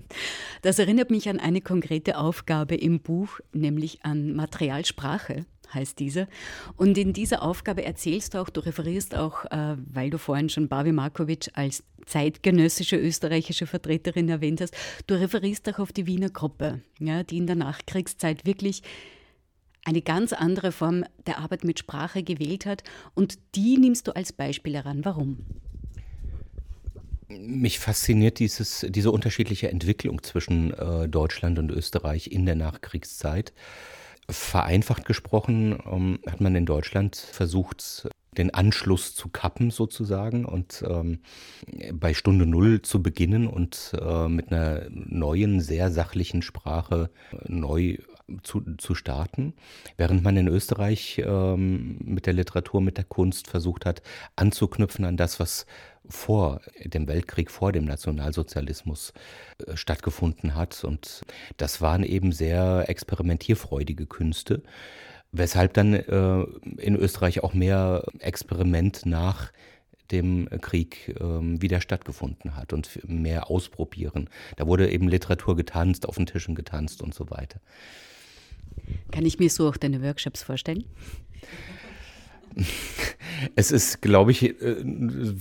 Das 0.62 0.80
erinnert 0.80 1.12
mich 1.12 1.30
an 1.30 1.40
eine 1.40 1.62
konkrete 1.62 2.18
Aufgabe 2.18 2.74
im 2.76 3.00
Buch, 3.00 3.40
nämlich 3.54 4.04
an 4.04 4.34
Materialsprache 4.34 5.46
heißt 5.74 6.00
diese. 6.00 6.28
Und 6.76 6.98
in 6.98 7.14
dieser 7.14 7.42
Aufgabe 7.42 7.84
erzählst 7.84 8.34
du 8.34 8.40
auch, 8.40 8.50
du 8.50 8.62
referierst 8.62 9.16
auch, 9.16 9.46
äh, 9.46 9.76
weil 9.92 10.10
du 10.10 10.18
vorhin 10.18 10.50
schon 10.50 10.68
Babi 10.68 10.92
Markovic 10.92 11.50
als 11.54 11.84
zeitgenössische 12.06 12.98
österreichische 12.98 13.68
Vertreterin 13.68 14.30
erwähnt 14.30 14.62
hast, 14.62 14.76
du 15.08 15.16
referierst 15.16 15.68
auch 15.70 15.80
auf 15.80 15.92
die 15.92 16.06
Wiener 16.06 16.30
Gruppe, 16.30 16.82
ja, 17.00 17.24
die 17.24 17.38
in 17.38 17.48
der 17.48 17.56
Nachkriegszeit 17.56 18.46
wirklich 18.46 18.84
eine 19.86 20.02
ganz 20.02 20.34
andere 20.34 20.72
Form 20.72 21.06
der 21.26 21.38
Arbeit 21.38 21.64
mit 21.64 21.80
Sprache 21.80 22.24
gewählt 22.24 22.66
hat. 22.66 22.84
Und 23.14 23.38
die 23.56 23.78
nimmst 23.78 24.08
du 24.08 24.16
als 24.16 24.34
Beispiel 24.34 24.76
heran. 24.76 25.06
Warum? 25.06 25.46
Mich 27.28 27.80
fasziniert 27.80 28.40
dieses, 28.40 28.86
diese 28.90 29.12
unterschiedliche 29.12 29.70
Entwicklung 29.70 30.22
zwischen 30.24 30.74
äh, 30.74 31.08
Deutschland 31.08 31.60
und 31.60 31.72
Österreich 31.72 32.32
in 32.32 32.46
der 32.46 32.56
Nachkriegszeit. 32.56 33.54
Vereinfacht 34.30 35.06
gesprochen 35.06 35.78
ähm, 35.92 36.20
hat 36.26 36.42
man 36.42 36.56
in 36.56 36.66
Deutschland 36.66 37.16
versucht, 37.16 38.10
den 38.38 38.54
Anschluss 38.54 39.16
zu 39.16 39.30
kappen 39.30 39.72
sozusagen 39.72 40.46
und 40.46 40.84
ähm, 40.88 41.20
bei 41.94 42.14
Stunde 42.14 42.46
Null 42.46 42.82
zu 42.82 43.02
beginnen 43.02 43.48
und 43.48 43.94
äh, 44.00 44.28
mit 44.28 44.52
einer 44.52 44.88
neuen, 44.90 45.62
sehr 45.62 45.92
sachlichen 45.92 46.42
Sprache 46.42 47.10
neu 47.48 47.98
zu, 48.44 48.62
zu 48.78 48.96
starten, 48.96 49.54
während 49.98 50.24
man 50.24 50.38
in 50.38 50.48
Österreich 50.48 51.22
ähm, 51.24 51.98
mit 52.04 52.26
der 52.26 52.34
Literatur, 52.34 52.82
mit 52.82 52.98
der 52.98 53.04
Kunst 53.04 53.48
versucht 53.48 53.86
hat, 53.86 54.02
anzuknüpfen 54.36 55.06
an 55.06 55.18
das, 55.18 55.40
was 55.40 55.66
vor 56.10 56.62
dem 56.84 57.08
Weltkrieg, 57.08 57.52
vor 57.52 57.72
dem 57.72 57.86
Nationalsozialismus 57.86 59.14
äh, 59.66 59.76
stattgefunden 59.76 60.56
hat. 60.56 60.84
Und 60.84 61.22
das 61.58 61.82
waren 61.82 62.04
eben 62.04 62.32
sehr 62.32 62.86
experimentierfreudige 62.88 64.06
Künste, 64.06 64.62
weshalb 65.32 65.74
dann 65.74 65.94
äh, 65.94 66.44
in 66.78 66.96
Österreich 66.96 67.44
auch 67.44 67.54
mehr 67.54 68.04
Experiment 68.20 69.06
nach 69.06 69.52
dem 70.12 70.48
Krieg 70.62 71.16
ähm, 71.20 71.62
wieder 71.62 71.82
stattgefunden 71.82 72.56
hat 72.56 72.74
und 72.74 73.00
mehr 73.08 73.50
ausprobieren. 73.50 74.30
Da 74.56 74.68
wurde 74.68 74.92
eben 74.92 75.08
Literatur 75.08 75.56
getanzt, 75.56 76.08
auf 76.08 76.16
den 76.16 76.28
Tischen 76.28 76.56
getanzt 76.56 77.02
und 77.02 77.14
so 77.14 77.30
weiter. 77.32 77.60
Kann 79.12 79.26
ich 79.26 79.40
mir 79.40 79.50
so 79.50 79.68
auch 79.68 79.78
deine 79.78 80.04
Workshops 80.04 80.44
vorstellen? 80.44 80.84
Es 83.56 83.72
ist, 83.72 84.02
glaube 84.02 84.32
ich, 84.32 84.44
äh, 84.62 84.76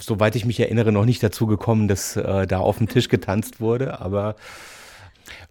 soweit 0.00 0.36
ich 0.36 0.44
mich 0.44 0.60
erinnere, 0.60 0.92
noch 0.92 1.04
nicht 1.04 1.22
dazu 1.22 1.46
gekommen, 1.46 1.88
dass 1.88 2.16
äh, 2.16 2.46
da 2.46 2.58
auf 2.58 2.78
dem 2.78 2.88
Tisch 2.88 3.08
getanzt 3.08 3.60
wurde, 3.60 4.00
aber 4.00 4.36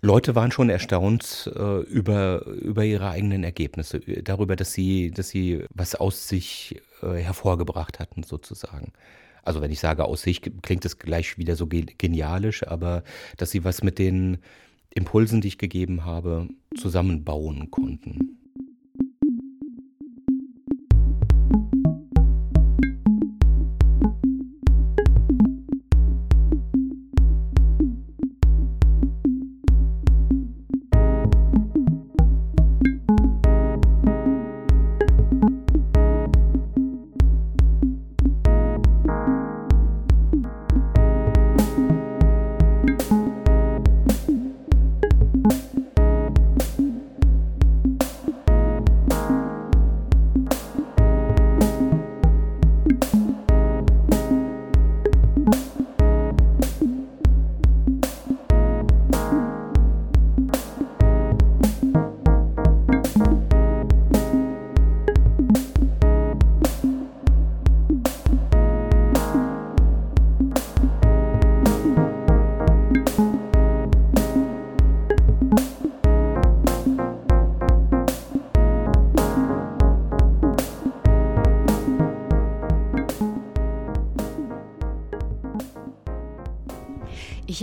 Leute 0.02 0.36
waren 0.36 0.52
schon 0.52 0.70
erstaunt 0.70 1.52
äh, 1.56 1.82
über, 1.84 2.46
über 2.46 2.84
ihre 2.84 3.10
eigenen 3.10 3.44
Ergebnisse, 3.44 4.00
darüber, 4.00 4.56
dass 4.56 4.74
sie, 4.74 5.12
dass 5.12 5.30
sie 5.30 5.64
was 5.74 5.96
aus 5.96 6.28
sich 6.28 6.82
äh, 7.02 7.16
hervorgebracht 7.16 8.00
hatten, 8.00 8.24
sozusagen. 8.24 8.92
Also 9.44 9.62
wenn 9.62 9.72
ich 9.72 9.80
sage 9.80 10.06
aus 10.06 10.22
sich, 10.22 10.42
klingt 10.62 10.86
es 10.86 11.00
gleich 11.00 11.38
wieder 11.38 11.56
so 11.56 11.68
genialisch, 11.68 12.66
aber 12.68 13.04
dass 13.38 13.52
sie 13.52 13.64
was 13.64 13.84
mit 13.84 14.00
den 14.00 14.38
Impulsen, 14.90 15.42
die 15.42 15.50
ich 15.50 15.58
gegeben 15.58 16.06
habe, 16.06 16.48
zusammenbauen 16.78 17.72
konnten. 17.72 18.43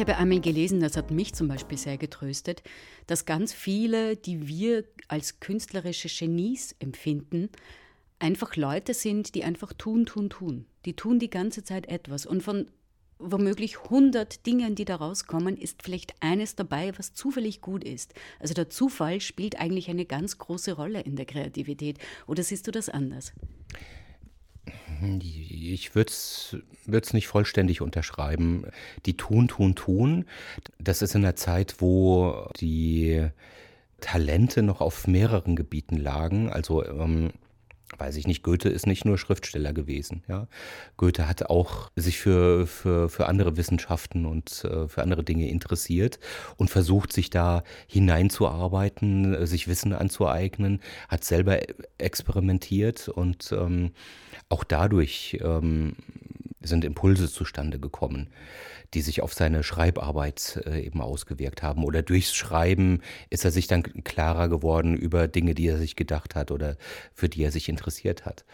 Ich 0.00 0.09
habe 0.09 0.16
einmal 0.16 0.40
gelesen, 0.40 0.80
das 0.80 0.97
hat 0.97 1.11
mich 1.11 1.35
zum 1.35 1.47
Beispiel 1.47 1.76
sehr 1.76 1.99
getröstet, 1.99 2.62
dass 3.07 3.26
ganz 3.26 3.52
viele, 3.52 4.16
die 4.16 4.49
wir 4.49 4.85
als 5.09 5.40
künstlerische 5.40 6.09
Genies 6.09 6.75
empfinden, 6.78 7.50
einfach 8.19 8.57
Leute 8.57 8.95
sind, 8.95 9.35
die 9.35 9.45
einfach 9.45 9.75
tun, 9.75 10.07
tun, 10.07 10.30
tun. 10.30 10.64
Die 10.87 10.97
tun 10.97 11.19
die 11.19 11.28
ganze 11.28 11.64
Zeit 11.64 11.87
etwas. 11.87 12.25
Und 12.25 12.42
von 12.42 12.69
womöglich 13.19 13.76
100 13.78 14.47
Dingen, 14.47 14.75
die 14.75 14.87
da 14.87 14.97
rauskommen, 14.97 15.59
ist 15.59 15.83
vielleicht 15.83 16.14
eines 16.21 16.57
dabei, 16.57 16.95
was 16.97 17.12
zufällig 17.12 17.61
gut 17.61 17.85
ist. 17.85 18.14
Also 18.38 18.54
der 18.54 18.71
Zufall 18.71 19.21
spielt 19.21 19.61
eigentlich 19.61 19.90
eine 19.90 20.07
ganz 20.07 20.38
große 20.38 20.73
Rolle 20.73 21.02
in 21.02 21.16
der 21.16 21.26
Kreativität. 21.26 21.99
Oder 22.26 22.42
siehst 22.42 22.66
du 22.66 22.71
das 22.71 22.88
anders? 22.88 23.35
Ich 25.20 25.94
würde 25.94 26.10
es 26.10 27.12
nicht 27.12 27.28
vollständig 27.28 27.80
unterschreiben. 27.80 28.64
Die 29.06 29.16
tun, 29.16 29.48
tun, 29.48 29.74
tun. 29.74 30.26
Das 30.78 31.02
ist 31.02 31.14
in 31.14 31.24
einer 31.24 31.36
Zeit, 31.36 31.76
wo 31.78 32.48
die 32.60 33.28
Talente 34.00 34.62
noch 34.62 34.80
auf 34.80 35.06
mehreren 35.06 35.56
Gebieten 35.56 35.96
lagen. 35.96 36.50
Also 36.50 36.84
ähm, 36.84 37.32
weiß 37.99 38.16
ich 38.16 38.26
nicht, 38.26 38.42
Goethe 38.42 38.68
ist 38.68 38.87
nicht 38.87 39.04
nur 39.04 39.18
Schriftsteller 39.18 39.73
gewesen. 39.73 40.23
Ja? 40.28 40.47
Goethe 40.97 41.28
hat 41.28 41.50
auch 41.50 41.90
sich 41.97 42.18
für, 42.18 42.66
für, 42.66 43.09
für 43.09 43.26
andere 43.26 43.56
Wissenschaften 43.56 44.26
und 44.26 44.64
äh, 44.64 44.88
für 44.88 45.02
andere 45.02 45.25
Dinge 45.25 45.49
interessiert 45.49 46.18
und 46.56 46.70
versucht, 46.70 47.12
sich 47.12 47.30
da 47.30 47.62
hineinzuarbeiten, 47.87 49.35
äh, 49.35 49.47
sich 49.47 49.68
Wissen 49.68 49.92
anzueignen, 49.92 50.80
hat 51.09 51.25
selber 51.25 51.59
experimentiert 51.99 53.09
und 53.09 53.52
ähm, 53.52 53.92
auch 54.49 54.64
dadurch 54.64 55.38
ähm, 55.42 55.97
sind 56.62 56.84
Impulse 56.84 57.30
zustande 57.30 57.78
gekommen, 57.78 58.28
die 58.94 59.00
sich 59.00 59.22
auf 59.22 59.34
seine 59.34 59.62
Schreibarbeit 59.62 60.62
äh, 60.66 60.84
eben 60.84 61.00
ausgewirkt 61.00 61.62
haben. 61.62 61.84
Oder 61.84 62.02
durchs 62.02 62.34
Schreiben 62.34 63.00
ist 63.30 63.44
er 63.44 63.50
sich 63.50 63.66
dann 63.66 63.82
klarer 63.82 64.48
geworden 64.48 64.96
über 64.96 65.28
Dinge, 65.28 65.54
die 65.54 65.68
er 65.68 65.78
sich 65.78 65.96
gedacht 65.96 66.34
hat 66.34 66.50
oder 66.50 66.76
für 67.14 67.28
die 67.28 67.42
er 67.42 67.52
sich 67.52 67.68
interessiert 67.68 68.26
hat. 68.26 68.44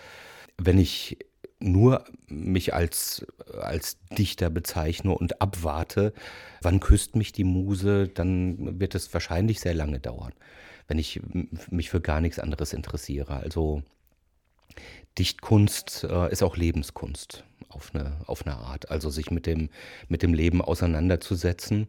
Wenn 0.58 0.78
ich 0.78 1.18
nur 1.58 2.04
mich 2.28 2.74
als, 2.74 3.26
als 3.60 3.98
Dichter 4.16 4.50
bezeichne 4.50 5.16
und 5.16 5.40
abwarte, 5.40 6.12
wann 6.62 6.80
küsst 6.80 7.16
mich 7.16 7.32
die 7.32 7.44
Muse, 7.44 8.08
dann 8.08 8.78
wird 8.78 8.94
es 8.94 9.12
wahrscheinlich 9.14 9.60
sehr 9.60 9.74
lange 9.74 9.98
dauern, 9.98 10.32
wenn 10.86 10.98
ich 10.98 11.20
mich 11.70 11.88
für 11.88 12.00
gar 12.00 12.20
nichts 12.20 12.38
anderes 12.38 12.72
interessiere. 12.72 13.34
Also 13.36 13.82
Dichtkunst 15.18 16.04
äh, 16.04 16.30
ist 16.30 16.42
auch 16.42 16.56
Lebenskunst 16.56 17.44
auf 17.68 17.94
eine, 17.94 18.16
auf 18.26 18.46
eine 18.46 18.56
Art. 18.56 18.90
Also 18.90 19.10
sich 19.10 19.30
mit 19.30 19.46
dem, 19.46 19.70
mit 20.08 20.22
dem 20.22 20.34
Leben 20.34 20.62
auseinanderzusetzen. 20.62 21.88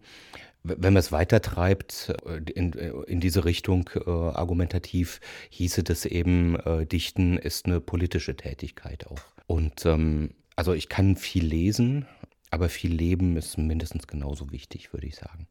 Wenn 0.64 0.94
man 0.94 0.98
es 0.98 1.12
weitertreibt 1.12 2.14
äh, 2.26 2.52
in, 2.52 2.74
äh, 2.74 2.92
in 3.08 3.20
diese 3.20 3.46
Richtung 3.46 3.90
äh, 3.96 4.10
argumentativ, 4.10 5.20
hieße 5.50 5.84
das 5.84 6.06
eben, 6.06 6.60
äh, 6.60 6.86
Dichten 6.86 7.38
ist 7.38 7.66
eine 7.66 7.80
politische 7.82 8.36
Tätigkeit 8.36 9.08
auch. 9.08 9.22
Und 9.46 9.86
ähm, 9.86 10.32
also 10.56 10.74
ich 10.74 10.90
kann 10.90 11.16
viel 11.16 11.46
lesen, 11.46 12.06
Aber 12.50 12.70
viel 12.70 12.94
Leben 12.94 13.38
ist 13.38 13.58
mindestens 13.58 14.08
genauso 14.08 14.52
wichtig, 14.52 14.94
würde 14.94 15.08
ich 15.08 15.16
sagen. 15.16 15.48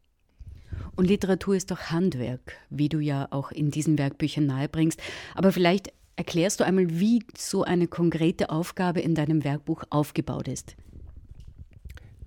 Und 0.95 1.07
Literatur 1.07 1.55
ist 1.55 1.71
doch 1.71 1.91
Handwerk, 1.91 2.57
wie 2.71 2.89
du 2.89 2.99
ja 2.99 3.29
auch 3.31 3.53
in 3.53 3.71
diesen 3.71 3.99
Werkbüchern 3.99 4.47
nahebringst. 4.47 5.01
Aber 5.35 5.53
vielleicht 5.53 5.93
erklärst 6.17 6.61
du 6.61 6.65
einmal, 6.65 6.87
wie 6.89 7.23
so 7.37 7.63
eine 7.63 7.87
konkrete 7.87 8.51
Aufgabe 8.51 9.01
in 9.01 9.15
deinem 9.15 9.45
Werkbuch 9.45 9.85
aufgebaut 9.91 10.49
ist. 10.49 10.77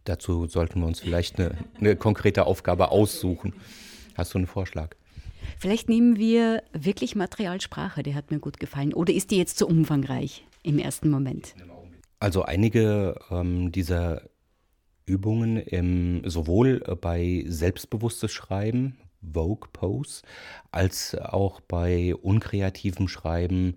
Dazu 0.05 0.47
sollten 0.47 0.79
wir 0.79 0.87
uns 0.87 0.99
vielleicht 0.99 1.39
eine, 1.39 1.57
eine 1.77 1.95
konkrete 1.95 2.45
Aufgabe 2.45 2.91
aussuchen. 2.91 3.53
Hast 4.15 4.33
du 4.33 4.37
einen 4.37 4.47
Vorschlag? 4.47 4.95
Vielleicht 5.57 5.89
nehmen 5.89 6.17
wir 6.17 6.63
wirklich 6.73 7.15
Materialsprache, 7.15 8.03
die 8.03 8.15
hat 8.15 8.31
mir 8.31 8.39
gut 8.39 8.59
gefallen. 8.59 8.93
Oder 8.93 9.13
ist 9.13 9.31
die 9.31 9.37
jetzt 9.37 9.57
zu 9.57 9.67
umfangreich 9.67 10.45
im 10.63 10.79
ersten 10.79 11.09
Moment? 11.09 11.55
Also 12.19 12.43
einige 12.43 13.19
ähm, 13.29 13.71
dieser 13.71 14.23
Übungen 15.05 15.57
im, 15.57 16.21
sowohl 16.29 16.79
bei 17.01 17.43
selbstbewusstes 17.47 18.31
Schreiben, 18.31 18.97
Vogue 19.21 19.69
Pose, 19.73 20.21
als 20.71 21.15
auch 21.15 21.61
bei 21.61 22.15
unkreativem 22.15 23.07
Schreiben 23.07 23.75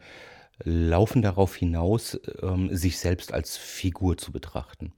laufen 0.64 1.22
darauf 1.22 1.56
hinaus, 1.56 2.20
ähm, 2.42 2.74
sich 2.74 2.98
selbst 2.98 3.32
als 3.32 3.56
Figur 3.56 4.16
zu 4.16 4.32
betrachten 4.32 4.92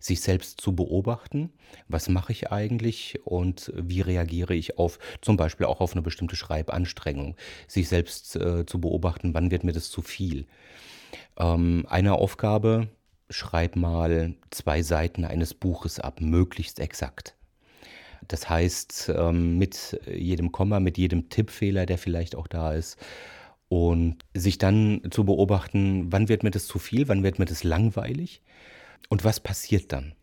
sich 0.00 0.20
selbst 0.20 0.60
zu 0.60 0.74
beobachten, 0.74 1.52
was 1.88 2.08
mache 2.08 2.32
ich 2.32 2.50
eigentlich 2.50 3.20
und 3.24 3.72
wie 3.76 4.00
reagiere 4.00 4.54
ich 4.54 4.78
auf 4.78 4.98
zum 5.20 5.36
Beispiel 5.36 5.66
auch 5.66 5.80
auf 5.80 5.92
eine 5.92 6.02
bestimmte 6.02 6.36
Schreibanstrengung, 6.36 7.36
sich 7.68 7.88
selbst 7.88 8.36
äh, 8.36 8.66
zu 8.66 8.80
beobachten, 8.80 9.34
wann 9.34 9.50
wird 9.50 9.64
mir 9.64 9.72
das 9.72 9.90
zu 9.90 10.02
viel. 10.02 10.46
Ähm, 11.36 11.86
eine 11.88 12.14
Aufgabe, 12.14 12.88
schreib 13.30 13.76
mal 13.76 14.34
zwei 14.50 14.82
Seiten 14.82 15.24
eines 15.24 15.54
Buches 15.54 16.00
ab, 16.00 16.20
möglichst 16.20 16.80
exakt. 16.80 17.35
Das 18.28 18.48
heißt, 18.48 19.12
ähm, 19.16 19.58
mit 19.58 20.00
jedem 20.06 20.52
Komma, 20.52 20.80
mit 20.80 20.98
jedem 20.98 21.28
Tippfehler, 21.28 21.86
der 21.86 21.98
vielleicht 21.98 22.34
auch 22.36 22.46
da 22.46 22.72
ist. 22.72 22.98
Und 23.68 24.18
sich 24.34 24.58
dann 24.58 25.02
zu 25.10 25.24
beobachten, 25.24 26.12
wann 26.12 26.28
wird 26.28 26.44
mir 26.44 26.52
das 26.52 26.66
zu 26.66 26.78
viel, 26.78 27.08
wann 27.08 27.24
wird 27.24 27.38
mir 27.38 27.46
das 27.46 27.64
langweilig 27.64 28.42
und 29.08 29.24
was 29.24 29.40
passiert 29.40 29.92
dann. 29.92 30.14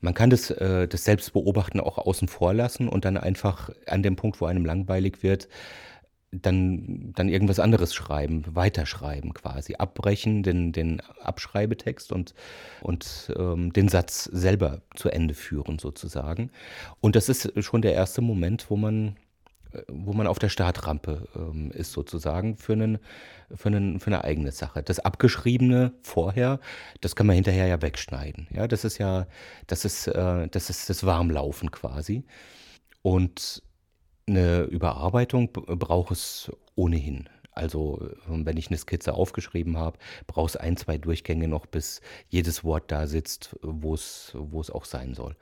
Man 0.00 0.14
kann 0.14 0.30
das, 0.30 0.50
äh, 0.50 0.86
das 0.86 1.04
Selbstbeobachten 1.04 1.80
auch 1.80 1.98
außen 1.98 2.28
vor 2.28 2.54
lassen 2.54 2.88
und 2.88 3.04
dann 3.04 3.16
einfach 3.16 3.70
an 3.86 4.02
dem 4.02 4.16
Punkt, 4.16 4.40
wo 4.40 4.46
einem 4.46 4.64
langweilig 4.64 5.22
wird, 5.22 5.48
dann, 6.30 7.12
dann 7.14 7.28
irgendwas 7.28 7.58
anderes 7.58 7.94
schreiben, 7.94 8.44
weiterschreiben 8.48 9.32
quasi, 9.32 9.76
abbrechen, 9.76 10.42
den, 10.42 10.72
den 10.72 11.00
Abschreibetext 11.22 12.12
und, 12.12 12.34
und 12.82 13.32
ähm, 13.36 13.72
den 13.72 13.88
Satz 13.88 14.24
selber 14.24 14.82
zu 14.94 15.08
Ende 15.08 15.34
führen 15.34 15.78
sozusagen. 15.78 16.50
Und 17.00 17.16
das 17.16 17.28
ist 17.28 17.52
schon 17.64 17.82
der 17.82 17.94
erste 17.94 18.20
Moment, 18.20 18.68
wo 18.68 18.76
man, 18.76 19.16
äh, 19.72 19.82
wo 19.88 20.12
man 20.12 20.26
auf 20.26 20.38
der 20.38 20.50
Startrampe 20.50 21.28
ähm, 21.34 21.70
ist 21.70 21.92
sozusagen 21.92 22.58
für, 22.58 22.74
einen, 22.74 22.98
für, 23.54 23.68
einen, 23.68 23.98
für 23.98 24.08
eine 24.08 24.22
eigene 24.24 24.52
Sache. 24.52 24.82
Das 24.82 25.00
Abgeschriebene 25.00 25.92
vorher, 26.02 26.60
das 27.00 27.16
kann 27.16 27.26
man 27.26 27.36
hinterher 27.36 27.66
ja 27.66 27.80
wegschneiden. 27.80 28.48
Ja, 28.50 28.68
das 28.68 28.84
ist 28.84 28.98
ja, 28.98 29.26
das 29.66 29.86
ist, 29.86 30.08
äh, 30.08 30.46
das 30.48 30.68
ist 30.68 30.90
das 30.90 31.06
Warmlaufen 31.06 31.70
quasi. 31.70 32.24
Und 33.00 33.62
eine 34.28 34.62
Überarbeitung 34.64 35.50
braucht 35.52 36.12
es 36.12 36.52
ohnehin. 36.74 37.28
Also 37.52 38.08
ähm, 38.28 38.46
wenn 38.46 38.56
ich 38.56 38.68
eine 38.68 38.78
Skizze 38.78 39.14
aufgeschrieben 39.14 39.76
habe, 39.76 39.98
braucht 40.28 40.50
es 40.50 40.56
ein, 40.56 40.76
zwei 40.76 40.96
Durchgänge 40.96 41.48
noch, 41.48 41.66
bis 41.66 42.00
jedes 42.28 42.62
Wort 42.62 42.92
da 42.92 43.06
sitzt, 43.06 43.56
wo 43.62 43.94
es 43.94 44.34
auch 44.70 44.84
sein 44.84 45.14
soll. 45.14 45.34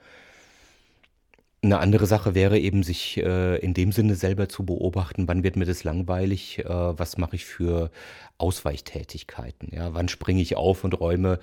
Eine 1.67 1.79
andere 1.79 2.05
Sache 2.05 2.33
wäre 2.33 2.57
eben, 2.57 2.81
sich 2.81 3.17
äh, 3.17 3.57
in 3.57 3.73
dem 3.73 3.91
Sinne 3.91 4.15
selber 4.15 4.47
zu 4.47 4.65
beobachten, 4.65 5.27
wann 5.27 5.43
wird 5.43 5.57
mir 5.57 5.65
das 5.65 5.83
langweilig, 5.83 6.59
äh, 6.59 6.63
was 6.69 7.17
mache 7.17 7.35
ich 7.35 7.43
für 7.43 7.91
Ausweichtätigkeiten, 8.37 9.75
ja, 9.75 9.93
wann 9.93 10.07
springe 10.07 10.41
ich 10.41 10.55
auf 10.55 10.85
und 10.85 10.97
räume 10.97 11.39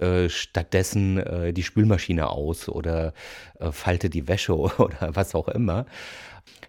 äh, 0.00 0.28
stattdessen 0.28 1.18
äh, 1.18 1.52
die 1.52 1.62
Spülmaschine 1.62 2.28
aus 2.28 2.68
oder 2.68 3.14
äh, 3.60 3.70
falte 3.70 4.10
die 4.10 4.26
Wäsche 4.26 4.56
oder 4.78 5.14
was 5.14 5.36
auch 5.36 5.46
immer. 5.46 5.86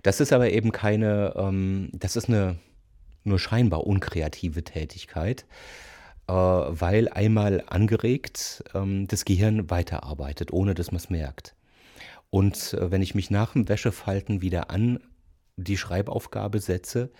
Das 0.03 0.19
ist 0.19 0.31
aber 0.31 0.51
eben 0.51 0.71
keine, 0.71 1.33
ähm, 1.35 1.89
das 1.93 2.15
ist 2.15 2.29
eine 2.29 2.57
nur 3.23 3.39
scheinbar 3.39 3.87
unkreative 3.87 4.63
Tätigkeit, 4.63 5.47
äh, 6.27 6.31
weil 6.33 7.09
einmal 7.09 7.63
angeregt 7.65 8.63
ähm, 8.75 9.07
das 9.07 9.25
Gehirn 9.25 9.71
weiterarbeitet, 9.71 10.53
ohne 10.53 10.75
dass 10.75 10.91
man 10.91 10.97
es 10.97 11.09
merkt. 11.09 11.55
Und 12.29 12.73
äh, 12.73 12.91
wenn 12.91 13.01
ich 13.01 13.15
mich 13.15 13.31
nach 13.31 13.53
dem 13.53 13.67
Wäschefalten 13.67 14.41
wieder 14.41 14.69
an 14.69 14.99
die 15.57 15.77
Schreibaufgabe 15.77 16.59
setze, 16.59 17.11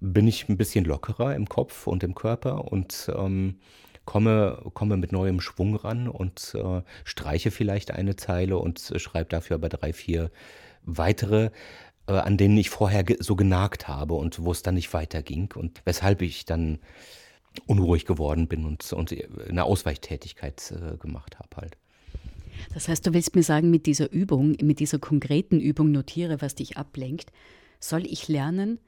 bin 0.00 0.26
ich 0.26 0.48
ein 0.48 0.56
bisschen 0.56 0.84
lockerer 0.84 1.34
im 1.34 1.48
Kopf 1.48 1.86
und 1.86 2.02
im 2.02 2.14
Körper 2.14 2.72
und 2.72 3.10
ähm, 3.14 3.60
komme, 4.06 4.62
komme 4.72 4.96
mit 4.96 5.12
neuem 5.12 5.40
Schwung 5.40 5.76
ran 5.76 6.08
und 6.08 6.54
äh, 6.54 6.82
streiche 7.04 7.50
vielleicht 7.50 7.90
eine 7.90 8.16
Zeile 8.16 8.58
und 8.58 8.92
schreibe 8.96 9.28
dafür 9.28 9.56
aber 9.56 9.68
drei, 9.68 9.92
vier 9.92 10.30
weitere 10.82 11.50
äh, 12.10 12.12
an 12.12 12.36
denen 12.36 12.56
ich 12.56 12.70
vorher 12.70 13.04
so 13.20 13.36
genagt 13.36 13.88
habe 13.88 14.14
und 14.14 14.42
wo 14.42 14.52
es 14.52 14.62
dann 14.62 14.74
nicht 14.74 14.92
weiterging 14.92 15.52
und 15.54 15.82
weshalb 15.84 16.22
ich 16.22 16.44
dann 16.44 16.80
unruhig 17.66 18.04
geworden 18.04 18.48
bin 18.48 18.64
und, 18.64 18.92
und 18.92 19.14
eine 19.48 19.64
Ausweichtätigkeit 19.64 20.72
äh, 20.72 20.96
gemacht 20.96 21.38
habe 21.38 21.56
halt. 21.56 21.76
Das 22.74 22.88
heißt, 22.88 23.06
du 23.06 23.14
willst 23.14 23.34
mir 23.34 23.42
sagen, 23.42 23.70
mit 23.70 23.86
dieser 23.86 24.10
Übung, 24.12 24.56
mit 24.62 24.80
dieser 24.80 24.98
konkreten 24.98 25.60
Übung 25.60 25.90
notiere, 25.90 26.40
was 26.40 26.54
dich 26.54 26.76
ablenkt, 26.76 27.32
soll 27.80 28.06
ich 28.06 28.28
lernen, 28.28 28.78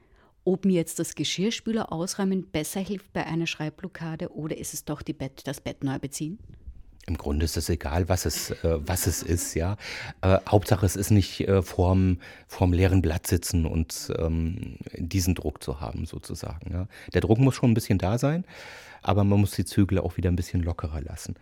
ob 0.45 0.65
mir 0.65 0.73
jetzt 0.73 0.99
das 0.99 1.15
Geschirrspüler 1.15 1.91
ausräumen 1.91 2.47
besser 2.51 2.81
hilft 2.81 3.13
bei 3.13 3.25
einer 3.25 3.47
Schreibblockade 3.47 4.33
oder 4.33 4.57
ist 4.57 4.73
es 4.73 4.85
doch 4.85 5.01
Bett, 5.01 5.41
das 5.45 5.61
Bett 5.61 5.83
neu 5.83 5.99
beziehen? 5.99 6.37
Im 7.05 7.17
Grunde 7.17 7.43
ist 7.43 7.57
es 7.57 7.67
egal, 7.67 8.07
was 8.07 8.25
es, 8.25 8.51
äh, 8.51 8.79
was 8.79 9.07
es 9.07 9.23
ist, 9.23 9.55
ja. 9.55 9.75
Äh, 10.21 10.37
Hauptsache, 10.47 10.85
es 10.85 10.95
ist 10.95 11.11
nicht 11.11 11.41
äh, 11.41 11.61
vorm, 11.61 12.19
vorm 12.47 12.71
leeren 12.71 13.01
Blatt 13.01 13.27
sitzen 13.27 13.65
und 13.65 14.09
ähm, 14.17 14.77
diesen 14.95 15.35
Druck 15.35 15.61
zu 15.61 15.81
haben, 15.81 16.05
sozusagen. 16.05 16.71
Ja. 16.71 16.87
Der 17.13 17.21
Druck 17.21 17.39
muss 17.39 17.55
schon 17.55 17.71
ein 17.71 17.73
bisschen 17.73 17.97
da 17.97 18.17
sein, 18.17 18.45
aber 19.01 19.25
man 19.25 19.41
muss 19.41 19.51
die 19.51 19.65
Zügel 19.65 19.99
auch 19.99 20.15
wieder 20.15 20.31
ein 20.31 20.37
bisschen 20.37 20.63
lockerer 20.63 21.01
lassen. 21.01 21.35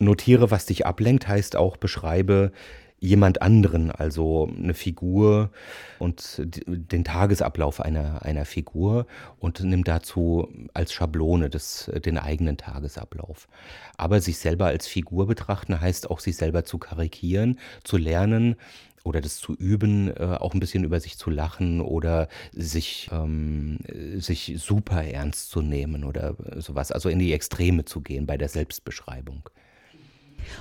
Notiere, 0.00 0.50
was 0.50 0.66
dich 0.66 0.86
ablenkt, 0.86 1.28
heißt 1.28 1.56
auch 1.56 1.76
beschreibe, 1.76 2.52
jemand 3.00 3.40
anderen, 3.40 3.90
also 3.90 4.50
eine 4.56 4.74
Figur 4.74 5.50
und 5.98 6.42
den 6.44 7.04
Tagesablauf 7.04 7.80
einer, 7.80 8.22
einer 8.22 8.44
Figur 8.44 9.06
und 9.38 9.60
nimm 9.60 9.84
dazu 9.84 10.48
als 10.74 10.92
Schablone 10.92 11.48
des, 11.48 11.90
den 12.04 12.18
eigenen 12.18 12.58
Tagesablauf. 12.58 13.48
Aber 13.96 14.20
sich 14.20 14.38
selber 14.38 14.66
als 14.66 14.86
Figur 14.86 15.26
betrachten 15.26 15.80
heißt 15.80 16.10
auch, 16.10 16.20
sich 16.20 16.36
selber 16.36 16.64
zu 16.64 16.78
karikieren, 16.78 17.58
zu 17.84 17.96
lernen, 17.96 18.56
oder 19.02 19.22
das 19.22 19.38
zu 19.38 19.54
üben, 19.54 20.14
äh, 20.14 20.36
auch 20.38 20.52
ein 20.52 20.60
bisschen 20.60 20.84
über 20.84 21.00
sich 21.00 21.16
zu 21.16 21.30
lachen 21.30 21.80
oder 21.80 22.28
sich, 22.52 23.08
ähm, 23.10 23.78
sich 24.16 24.56
super 24.58 25.02
ernst 25.02 25.50
zu 25.50 25.62
nehmen 25.62 26.04
oder 26.04 26.36
sowas, 26.56 26.92
also 26.92 27.08
in 27.08 27.18
die 27.18 27.32
Extreme 27.32 27.86
zu 27.86 28.02
gehen 28.02 28.26
bei 28.26 28.36
der 28.36 28.50
Selbstbeschreibung. 28.50 29.48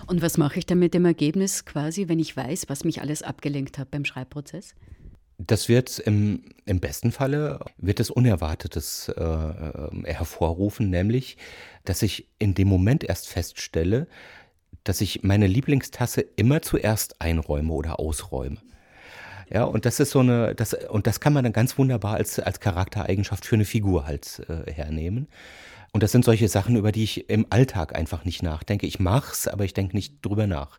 Und 0.08 0.22
was 0.22 0.38
mache 0.38 0.60
ich 0.60 0.66
dann 0.66 0.80
mit 0.80 0.94
dem 0.94 1.06
Ergebnis 1.06 1.66
quasi, 1.66 2.08
wenn 2.08 2.20
ich 2.20 2.36
weiß, 2.36 2.66
was 2.68 2.84
mich 2.84 3.02
alles 3.02 3.24
abgelenkt 3.24 3.78
hat 3.78 3.92
beim 3.92 4.06
Schreibprozess? 4.06 4.76
Das 5.38 5.70
wird 5.70 6.00
im, 6.00 6.44
im 6.66 6.82
besten 6.82 7.14
Falle 7.14 7.62
wird 7.78 8.02
es 8.02 8.10
Unerwartetes 8.10 9.10
äh, 9.16 9.24
äh, 9.24 10.14
hervorrufen, 10.14 10.90
nämlich, 10.90 11.38
dass 11.86 12.02
ich 12.02 12.28
in 12.40 12.56
dem 12.56 12.68
Moment 12.68 13.06
erst 13.06 13.30
feststelle, 13.30 14.08
dass 14.84 15.00
ich 15.00 15.24
meine 15.24 15.48
Lieblingstasse 15.48 16.22
immer 16.36 16.62
zuerst 16.62 17.22
einräume 17.22 17.72
oder 17.72 18.00
ausräume. 18.00 18.58
Ja, 19.50 19.64
und 19.64 19.86
das 19.86 20.00
ist 20.00 20.12
so 20.12 20.20
eine, 20.20 20.54
das, 20.56 20.74
und 20.74 21.08
das 21.08 21.20
kann 21.20 21.34
man 21.34 21.44
dann 21.44 21.54
ganz 21.54 21.78
wunderbar 21.78 22.16
als, 22.16 22.40
als 22.40 22.60
Charaktereigenschaft 22.60 23.46
für 23.46 23.56
eine 23.56 23.66
Figur 23.66 24.06
halt 24.06 24.42
äh, 24.48 24.72
hernehmen. 24.72 25.28
Und 25.92 26.04
das 26.04 26.12
sind 26.12 26.26
solche 26.26 26.48
Sachen, 26.48 26.76
über 26.76 26.92
die 26.92 27.04
ich 27.04 27.30
im 27.30 27.48
Alltag 27.50 27.96
einfach 27.96 28.26
nicht 28.26 28.44
nachdenke. 28.44 28.86
Ich 28.86 29.00
mach's, 29.00 29.48
aber 29.48 29.66
ich 29.66 29.74
denke 29.74 29.96
nicht 29.96 30.24
drüber 30.24 30.48
nach. 30.48 30.78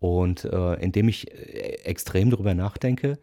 Und 0.00 0.44
äh, 0.44 0.74
indem 0.74 1.08
ich 1.08 1.30
äh, 1.30 1.84
extrem 1.84 2.30
drüber 2.30 2.54
nachdenke, 2.54 3.18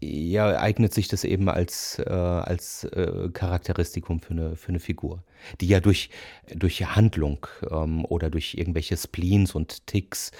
ja, 0.00 0.58
eignet 0.58 0.92
sich 0.92 1.08
das 1.08 1.24
eben 1.24 1.48
als, 1.48 1.98
äh, 1.98 2.10
als 2.10 2.84
äh, 2.84 3.30
Charakteristikum 3.32 4.20
für 4.20 4.32
eine, 4.32 4.56
für 4.56 4.70
eine 4.70 4.80
Figur, 4.80 5.22
die 5.60 5.68
ja 5.68 5.80
durch, 5.80 6.10
durch 6.54 6.84
Handlung 6.84 7.46
ähm, 7.70 8.04
oder 8.04 8.28
durch 8.28 8.54
irgendwelche 8.54 8.96
Spleens 8.96 9.54
und 9.54 9.86
Ticks 9.86 10.32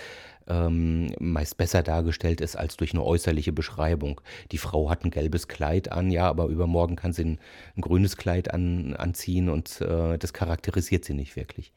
ähm, 0.49 1.15
meist 1.19 1.57
besser 1.57 1.83
dargestellt 1.83 2.41
ist 2.41 2.57
als 2.57 2.77
durch 2.77 2.93
eine 2.93 3.03
äußerliche 3.03 3.53
Beschreibung. 3.53 4.21
Die 4.53 4.59
Frau 4.59 4.91
hat 4.91 5.05
ein 5.05 5.11
gelbes 5.11 5.49
Kleid 5.49 5.93
an, 5.93 6.11
ja, 6.11 6.29
aber 6.29 6.47
übermorgen 6.47 6.97
kann 6.97 7.13
sie 7.13 7.25
ein, 7.25 7.39
ein 7.77 7.81
grünes 7.81 8.17
Kleid 8.17 8.53
an, 8.53 8.95
anziehen 8.95 9.49
und 9.49 9.81
äh, 9.81 10.19
das 10.19 10.33
charakterisiert 10.33 11.05
sie 11.05 11.15
nicht 11.15 11.37
wirklich. 11.37 11.73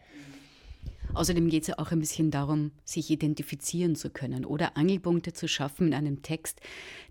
Außerdem 1.14 1.50
geht 1.50 1.64
es 1.64 1.68
ja 1.70 1.76
auch 1.80 1.92
ein 1.92 2.00
bisschen 2.00 2.32
darum, 2.32 2.72
sich 2.84 3.10
identifizieren 3.10 3.96
zu 3.96 4.10
können 4.10 4.46
oder 4.46 4.78
Angelpunkte 4.78 5.34
zu 5.34 5.48
schaffen 5.48 5.88
in 5.88 5.94
einem 5.94 6.22
Text, 6.22 6.60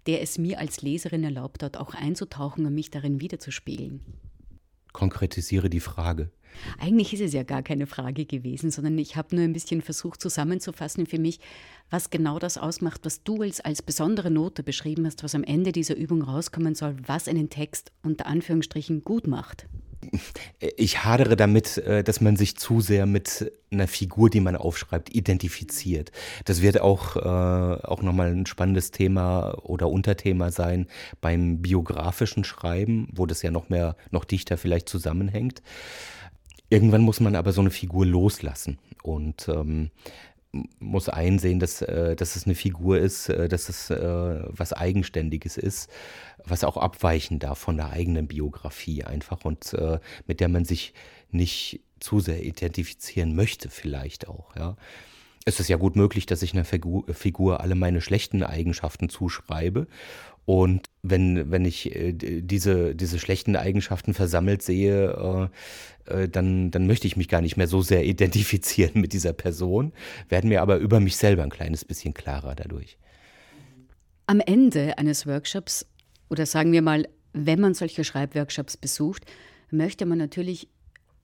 der 0.06 0.22
es 0.22 0.38
mir 0.38 0.58
als 0.58 0.82
Leserin 0.82 1.24
erlaubt 1.24 1.62
hat, 1.62 1.76
auch 1.76 1.94
einzutauchen 1.94 2.66
und 2.66 2.74
mich 2.74 2.90
darin 2.90 3.20
wiederzuspiegeln. 3.20 4.00
Konkretisiere 4.96 5.68
die 5.68 5.80
Frage. 5.80 6.30
Eigentlich 6.78 7.12
ist 7.12 7.20
es 7.20 7.34
ja 7.34 7.42
gar 7.42 7.62
keine 7.62 7.86
Frage 7.86 8.24
gewesen, 8.24 8.70
sondern 8.70 8.96
ich 8.96 9.14
habe 9.14 9.36
nur 9.36 9.44
ein 9.44 9.52
bisschen 9.52 9.82
versucht 9.82 10.22
zusammenzufassen 10.22 11.04
für 11.04 11.18
mich, 11.18 11.38
was 11.90 12.08
genau 12.08 12.38
das 12.38 12.56
ausmacht, 12.56 13.02
was 13.04 13.22
du 13.22 13.42
als, 13.42 13.60
als 13.60 13.82
besondere 13.82 14.30
Note 14.30 14.62
beschrieben 14.62 15.04
hast, 15.04 15.22
was 15.22 15.34
am 15.34 15.44
Ende 15.44 15.72
dieser 15.72 15.96
Übung 15.96 16.22
rauskommen 16.22 16.74
soll, 16.74 16.96
was 17.06 17.28
einen 17.28 17.50
Text 17.50 17.92
unter 18.02 18.24
Anführungsstrichen 18.24 19.04
gut 19.04 19.26
macht. 19.26 19.66
Ich 20.76 21.04
hadere 21.04 21.36
damit, 21.36 21.78
äh, 21.78 22.02
dass 22.02 22.20
man 22.20 22.36
sich 22.36 22.56
zu 22.56 22.80
sehr 22.80 23.06
mit 23.06 23.52
einer 23.70 23.88
Figur, 23.88 24.30
die 24.30 24.40
man 24.40 24.56
aufschreibt, 24.56 25.14
identifiziert. 25.14 26.12
Das 26.44 26.62
wird 26.62 26.80
auch, 26.80 27.16
äh, 27.16 27.20
auch 27.20 28.02
nochmal 28.02 28.32
ein 28.32 28.46
spannendes 28.46 28.90
Thema 28.90 29.58
oder 29.62 29.88
Unterthema 29.88 30.50
sein 30.50 30.86
beim 31.20 31.62
biografischen 31.62 32.44
Schreiben, 32.44 33.08
wo 33.12 33.26
das 33.26 33.42
ja 33.42 33.50
noch 33.50 33.68
mehr, 33.68 33.96
noch 34.10 34.24
dichter 34.24 34.56
vielleicht 34.56 34.88
zusammenhängt. 34.88 35.62
Irgendwann 36.68 37.02
muss 37.02 37.20
man 37.20 37.36
aber 37.36 37.52
so 37.52 37.60
eine 37.60 37.70
Figur 37.70 38.06
loslassen 38.06 38.78
und 39.02 39.48
ähm, 39.48 39.90
muss 40.78 41.08
einsehen, 41.08 41.60
dass, 41.60 41.82
äh, 41.82 42.16
dass 42.16 42.36
es 42.36 42.46
eine 42.46 42.54
Figur 42.54 42.98
ist, 42.98 43.28
äh, 43.28 43.48
dass 43.48 43.68
es 43.68 43.90
äh, 43.90 44.42
was 44.48 44.72
Eigenständiges 44.72 45.56
ist, 45.56 45.90
was 46.44 46.64
auch 46.64 46.76
abweichen 46.76 47.38
darf 47.38 47.58
von 47.58 47.76
der 47.76 47.90
eigenen 47.90 48.28
Biografie 48.28 49.04
einfach 49.04 49.44
und 49.44 49.74
mit 50.26 50.38
der 50.38 50.48
man 50.48 50.64
sich 50.64 50.94
nicht 51.30 51.80
zu 51.98 52.20
sehr 52.20 52.44
identifizieren 52.44 53.34
möchte 53.34 53.68
vielleicht 53.68 54.28
auch, 54.28 54.54
ja. 54.54 54.76
Es 55.48 55.60
ist 55.60 55.68
ja 55.68 55.76
gut 55.76 55.94
möglich, 55.94 56.26
dass 56.26 56.42
ich 56.42 56.54
einer 56.54 56.64
Figur 56.64 57.60
alle 57.60 57.76
meine 57.76 58.00
schlechten 58.00 58.42
Eigenschaften 58.42 59.08
zuschreibe 59.08 59.86
und 60.46 60.88
wenn, 61.02 61.50
wenn 61.50 61.64
ich 61.64 61.94
äh, 61.94 62.12
diese, 62.12 62.94
diese 62.94 63.18
schlechten 63.18 63.56
Eigenschaften 63.56 64.14
versammelt 64.14 64.62
sehe, 64.62 65.50
äh, 66.06 66.22
äh, 66.22 66.28
dann, 66.28 66.70
dann 66.70 66.86
möchte 66.86 67.08
ich 67.08 67.16
mich 67.16 67.28
gar 67.28 67.42
nicht 67.42 67.56
mehr 67.56 67.66
so 67.66 67.82
sehr 67.82 68.04
identifizieren 68.06 69.00
mit 69.00 69.12
dieser 69.12 69.32
Person, 69.32 69.92
werden 70.28 70.48
mir 70.48 70.62
aber 70.62 70.78
über 70.78 71.00
mich 71.00 71.16
selber 71.16 71.42
ein 71.42 71.50
kleines 71.50 71.84
bisschen 71.84 72.14
klarer 72.14 72.54
dadurch. 72.54 72.96
Am 74.26 74.40
Ende 74.40 74.96
eines 74.98 75.26
Workshops 75.26 75.86
oder 76.30 76.46
sagen 76.46 76.72
wir 76.72 76.82
mal, 76.82 77.08
wenn 77.32 77.60
man 77.60 77.74
solche 77.74 78.04
Schreibworkshops 78.04 78.76
besucht, 78.76 79.24
möchte 79.70 80.06
man 80.06 80.18
natürlich 80.18 80.68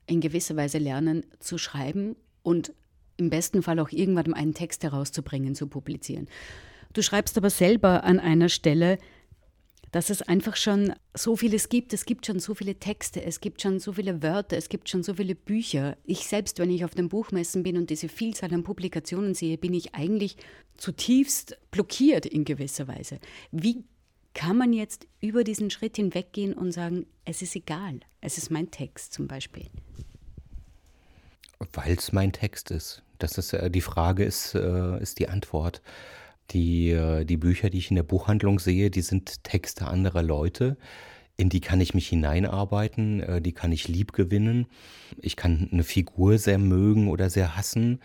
in 0.07 0.21
gewisser 0.21 0.57
Weise 0.57 0.79
lernen 0.79 1.25
zu 1.39 1.59
schreiben 1.59 2.17
und 2.43 2.73
im 3.17 3.31
besten 3.31 3.63
Fall 3.63 3.79
auch 3.79 3.91
irgendwann 3.91 4.35
einen 4.35 4.55
Text 4.55 4.83
herauszubringen, 4.83 5.55
zu 5.55 5.69
publizieren. 5.69 6.27
Du 6.93 7.03
schreibst 7.03 7.37
aber 7.39 7.51
selber 7.51 8.05
an 8.05 8.21
einer 8.21 8.49
Stelle, 8.49 8.99
dass 9.93 10.09
es 10.09 10.23
einfach 10.23 10.57
schon 10.57 10.95
so 11.15 11.37
vieles 11.37 11.69
gibt. 11.69 11.93
Es 11.93 12.07
gibt 12.07 12.27
schon 12.27 12.41
so 12.41 12.55
viele 12.55 12.77
Texte, 12.77 13.23
es 13.23 13.41
gibt 13.41 13.61
schon 13.61 13.79
so 13.79 13.93
viele 13.93 14.23
Wörter, 14.23 14.57
es 14.57 14.71
gibt 14.71 14.89
schon 14.89 15.03
so 15.03 15.15
viele 15.15 15.35
Bücher. 15.35 15.97
Ich 16.05 16.27
selbst, 16.27 16.59
wenn 16.59 16.71
ich 16.71 16.85
auf 16.85 16.95
den 16.95 17.11
Buchmessen 17.11 17.63
bin 17.63 17.77
und 17.77 17.91
diese 17.91 18.09
Vielzahl 18.09 18.53
an 18.55 18.63
Publikationen 18.63 19.35
sehe, 19.35 19.59
bin 19.59 19.75
ich 19.75 19.95
eigentlich 19.95 20.37
zutiefst 20.79 21.59
blockiert 21.71 22.25
in 22.25 22.45
gewisser 22.45 22.89
Weise. 22.89 23.19
Wie 23.53 23.85
kann 24.35 24.57
man 24.57 24.73
jetzt 24.73 25.07
über 25.21 25.45
diesen 25.45 25.71
Schritt 25.71 25.97
hinweggehen 25.97 26.55
und 26.55 26.73
sagen, 26.73 27.07
es 27.27 27.43
ist 27.43 27.55
egal, 27.55 28.01
es 28.23 28.39
ist 28.39 28.51
mein 28.51 28.71
Text 28.71 29.13
zum 29.13 29.29
Beispiel? 29.29 29.67
Weil 31.75 31.97
es 31.97 32.13
mein 32.13 32.33
Text 32.33 32.71
ist. 32.71 33.03
Das 33.19 33.37
ist 33.37 33.53
äh, 33.53 33.71
die 33.71 33.83
Frage 33.83 34.25
ist, 34.25 34.55
äh, 34.55 35.01
ist 35.01 35.19
die 35.19 35.29
Antwort. 35.29 35.83
Die, 36.53 36.91
äh, 36.91 37.25
die 37.25 37.37
Bücher, 37.37 37.71
die 37.71 37.79
ich 37.79 37.91
in 37.91 37.97
der 37.97 38.03
Buchhandlung 38.03 38.59
sehe, 38.59 38.91
die 38.91 39.03
sind 39.03 39.45
Texte 39.45 39.87
anderer 39.87 40.23
Leute. 40.23 40.77
In 41.37 41.49
die 41.49 41.61
kann 41.61 41.81
ich 41.81 41.95
mich 41.95 42.09
hineinarbeiten, 42.09 43.21
äh, 43.21 43.41
die 43.41 43.53
kann 43.53 43.73
ich 43.73 43.89
lieb 43.89 44.13
gewinnen. 44.13 44.67
Ich 45.21 45.37
kann 45.37 45.69
eine 45.73 45.83
Figur 45.83 46.39
sehr 46.39 46.59
mögen 46.59 47.09
oder 47.09 47.31
sehr 47.31 47.57
hassen. 47.57 48.01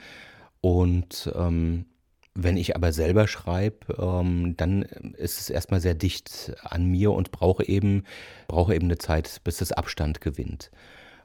Und 0.62 1.32
ähm, 1.36 1.86
wenn 2.34 2.56
ich 2.56 2.76
aber 2.76 2.94
selber 2.94 3.28
schreibe, 3.28 3.96
ähm, 4.00 4.56
dann 4.58 4.84
ist 4.84 5.40
es 5.40 5.50
erstmal 5.50 5.82
sehr 5.82 5.96
dicht 5.96 6.54
an 6.62 6.86
mir 6.86 7.12
und 7.12 7.32
brauche 7.32 7.68
eben, 7.68 8.04
brauche 8.48 8.76
eben 8.76 8.86
eine 8.86 8.98
Zeit, 8.98 9.42
bis 9.44 9.60
es 9.62 9.72
Abstand 9.72 10.22
gewinnt. 10.22 10.72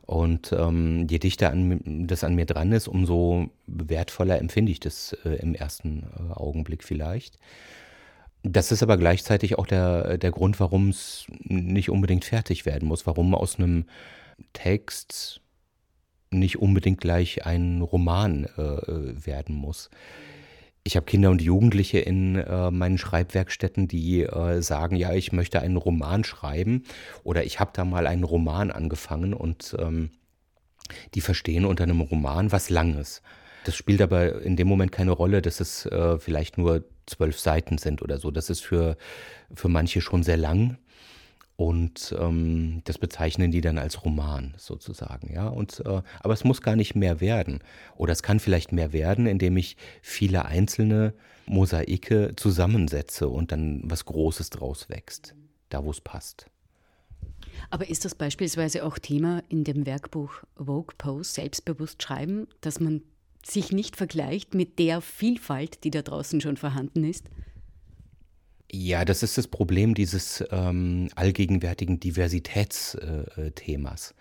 Und 0.04 0.52
ähm, 0.52 1.06
je 1.08 1.18
dichter 1.18 1.50
an, 1.50 2.06
das 2.06 2.24
an 2.24 2.34
mir 2.34 2.46
dran 2.46 2.72
ist, 2.72 2.88
umso 2.88 3.50
wertvoller 3.66 4.38
empfinde 4.38 4.72
ich 4.72 4.80
das 4.80 5.16
äh, 5.24 5.36
im 5.36 5.54
ersten 5.54 6.04
äh, 6.16 6.32
Augenblick 6.32 6.82
vielleicht. 6.82 7.38
Das 8.42 8.72
ist 8.72 8.82
aber 8.82 8.96
gleichzeitig 8.96 9.58
auch 9.58 9.66
der, 9.66 10.18
der 10.18 10.32
Grund, 10.32 10.58
warum 10.58 10.88
es 10.88 11.26
nicht 11.44 11.90
unbedingt 11.90 12.24
fertig 12.24 12.66
werden 12.66 12.88
muss, 12.88 13.06
warum 13.06 13.34
aus 13.34 13.56
einem 13.56 13.84
Text 14.52 15.40
nicht 16.30 16.58
unbedingt 16.58 17.00
gleich 17.00 17.46
ein 17.46 17.80
Roman 17.82 18.46
äh, 18.56 18.62
äh 18.62 19.26
werden 19.26 19.54
muss. 19.54 19.90
Ich 20.85 20.97
habe 20.97 21.07
Kinder 21.07 21.31
und 21.31 21.40
Jugendliche 21.40 21.99
in 21.99 22.37
äh, 22.37 22.71
meinen 22.71 22.99
Schreibwerkstätten, 22.99 23.87
die 23.87 24.23
äh, 24.23 24.62
sagen, 24.62 24.97
ja, 24.97 25.12
ich 25.12 25.33
möchte 25.33 25.61
einen 25.61 25.77
Roman 25.77 26.25
schreiben 26.25 26.85
oder 27.23 27.45
ich 27.45 27.61
habe 27.61 27.71
da 27.73 27.85
mal 27.85 28.07
einen 28.07 28.25
Roman 28.25 28.73
angefangen 28.73 29.33
und 29.33 29.77
ähm, 29.79 30.11
die 31.14 31.21
verstehen 31.21 31.64
unter 31.64 31.85
einem 31.85 32.01
Roman 32.01 32.51
was 32.51 32.68
Langes. 32.68 33.23
Das 33.64 33.77
spielt 33.77 34.03
aber 34.03 34.42
in 34.42 34.57
dem 34.57 34.66
Moment 34.66 34.90
keine 34.90 35.12
Rolle, 35.12 35.40
dass 35.40 35.61
es 35.61 35.87
äh, 35.87 36.18
vielleicht 36.18 36.59
nur 36.59 36.85
zwölf 37.07 37.38
Seiten 37.38 37.79
sind 37.79 38.03
oder 38.03 38.18
so. 38.18 38.33
Das 38.33 38.51
ist 38.51 38.61
für, 38.61 38.97
für 39.55 39.68
manche 39.68 40.01
schon 40.01 40.25
sehr 40.25 40.37
lang. 40.37 40.79
Und 41.56 42.14
ähm, 42.18 42.80
das 42.84 42.98
bezeichnen 42.98 43.52
die 43.52 43.60
dann 43.60 43.78
als 43.78 44.04
Roman 44.04 44.54
sozusagen, 44.56 45.32
ja. 45.32 45.48
Und 45.48 45.80
äh, 45.84 46.02
aber 46.20 46.34
es 46.34 46.44
muss 46.44 46.62
gar 46.62 46.76
nicht 46.76 46.94
mehr 46.94 47.20
werden. 47.20 47.60
Oder 47.96 48.12
es 48.12 48.22
kann 48.22 48.40
vielleicht 48.40 48.72
mehr 48.72 48.92
werden, 48.92 49.26
indem 49.26 49.56
ich 49.56 49.76
viele 50.00 50.46
einzelne 50.46 51.14
Mosaike 51.46 52.34
zusammensetze 52.36 53.28
und 53.28 53.52
dann 53.52 53.82
was 53.84 54.06
Großes 54.06 54.50
draus 54.50 54.88
wächst, 54.88 55.34
da 55.68 55.84
wo 55.84 55.90
es 55.90 56.00
passt. 56.00 56.46
Aber 57.70 57.88
ist 57.88 58.04
das 58.04 58.14
beispielsweise 58.14 58.84
auch 58.84 58.98
Thema 58.98 59.42
in 59.48 59.64
dem 59.64 59.86
Werkbuch 59.86 60.32
Vogue 60.56 60.94
Pose, 60.98 61.32
selbstbewusst 61.32 62.02
schreiben, 62.02 62.48
dass 62.60 62.80
man 62.80 63.02
sich 63.44 63.72
nicht 63.72 63.96
vergleicht 63.96 64.54
mit 64.54 64.78
der 64.78 65.00
Vielfalt, 65.00 65.84
die 65.84 65.90
da 65.90 66.02
draußen 66.02 66.40
schon 66.40 66.56
vorhanden 66.56 67.04
ist? 67.04 67.28
Ja, 68.74 69.04
das 69.04 69.22
ist 69.22 69.37
das 69.37 69.48
Problem 69.48 69.94
dieses 69.94 70.42
ähm, 70.50 71.11
allgegenwärtigen 71.14 72.00
Diversitätsthemas. 72.00 74.11
Äh, 74.11 74.14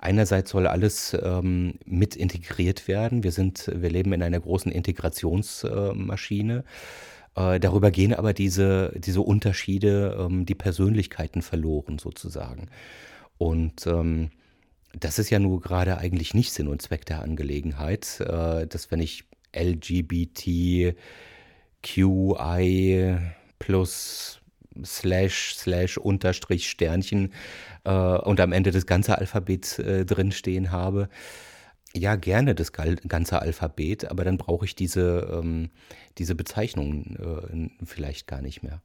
Einerseits 0.00 0.50
soll 0.50 0.66
alles 0.66 1.14
ähm, 1.22 1.74
mit 1.84 2.16
integriert 2.16 2.88
werden. 2.88 3.22
Wir 3.22 3.32
sind, 3.32 3.70
wir 3.74 3.90
leben 3.90 4.14
in 4.14 4.22
einer 4.22 4.40
großen 4.40 4.72
Integrationsmaschine. 4.72 6.64
Äh, 7.36 7.60
darüber 7.60 7.90
gehen 7.90 8.14
aber 8.14 8.32
diese, 8.32 8.94
diese 8.96 9.20
Unterschiede, 9.20 10.16
ähm, 10.18 10.46
die 10.46 10.54
Persönlichkeiten 10.54 11.42
verloren 11.42 11.98
sozusagen. 11.98 12.70
Und 13.36 13.86
ähm, 13.86 14.30
das 14.98 15.18
ist 15.18 15.28
ja 15.30 15.38
nur 15.38 15.60
gerade 15.60 15.98
eigentlich 15.98 16.32
nicht 16.32 16.52
Sinn 16.52 16.68
und 16.68 16.80
Zweck 16.80 17.04
der 17.04 17.20
Angelegenheit, 17.22 18.20
äh, 18.20 18.66
dass 18.66 18.90
wenn 18.90 19.00
ich 19.00 19.24
LGBTQI 19.54 20.94
plus 23.58 24.40
slash 24.84 25.54
slash 25.56 25.98
unterstrich 25.98 26.68
Sternchen 26.68 27.32
äh, 27.84 27.90
und 27.90 28.40
am 28.40 28.52
Ende 28.52 28.70
das 28.70 28.86
ganze 28.86 29.18
Alphabet 29.18 29.78
äh, 29.78 30.04
drinstehen 30.04 30.70
habe. 30.70 31.08
Ja, 31.94 32.16
gerne 32.16 32.54
das 32.54 32.72
ganze 32.72 33.40
Alphabet, 33.40 34.10
aber 34.10 34.24
dann 34.24 34.36
brauche 34.36 34.66
ich 34.66 34.74
diese, 34.74 35.40
ähm, 35.42 35.70
diese 36.18 36.34
Bezeichnung 36.34 37.16
äh, 37.16 37.84
vielleicht 37.84 38.26
gar 38.26 38.42
nicht 38.42 38.62
mehr. 38.62 38.82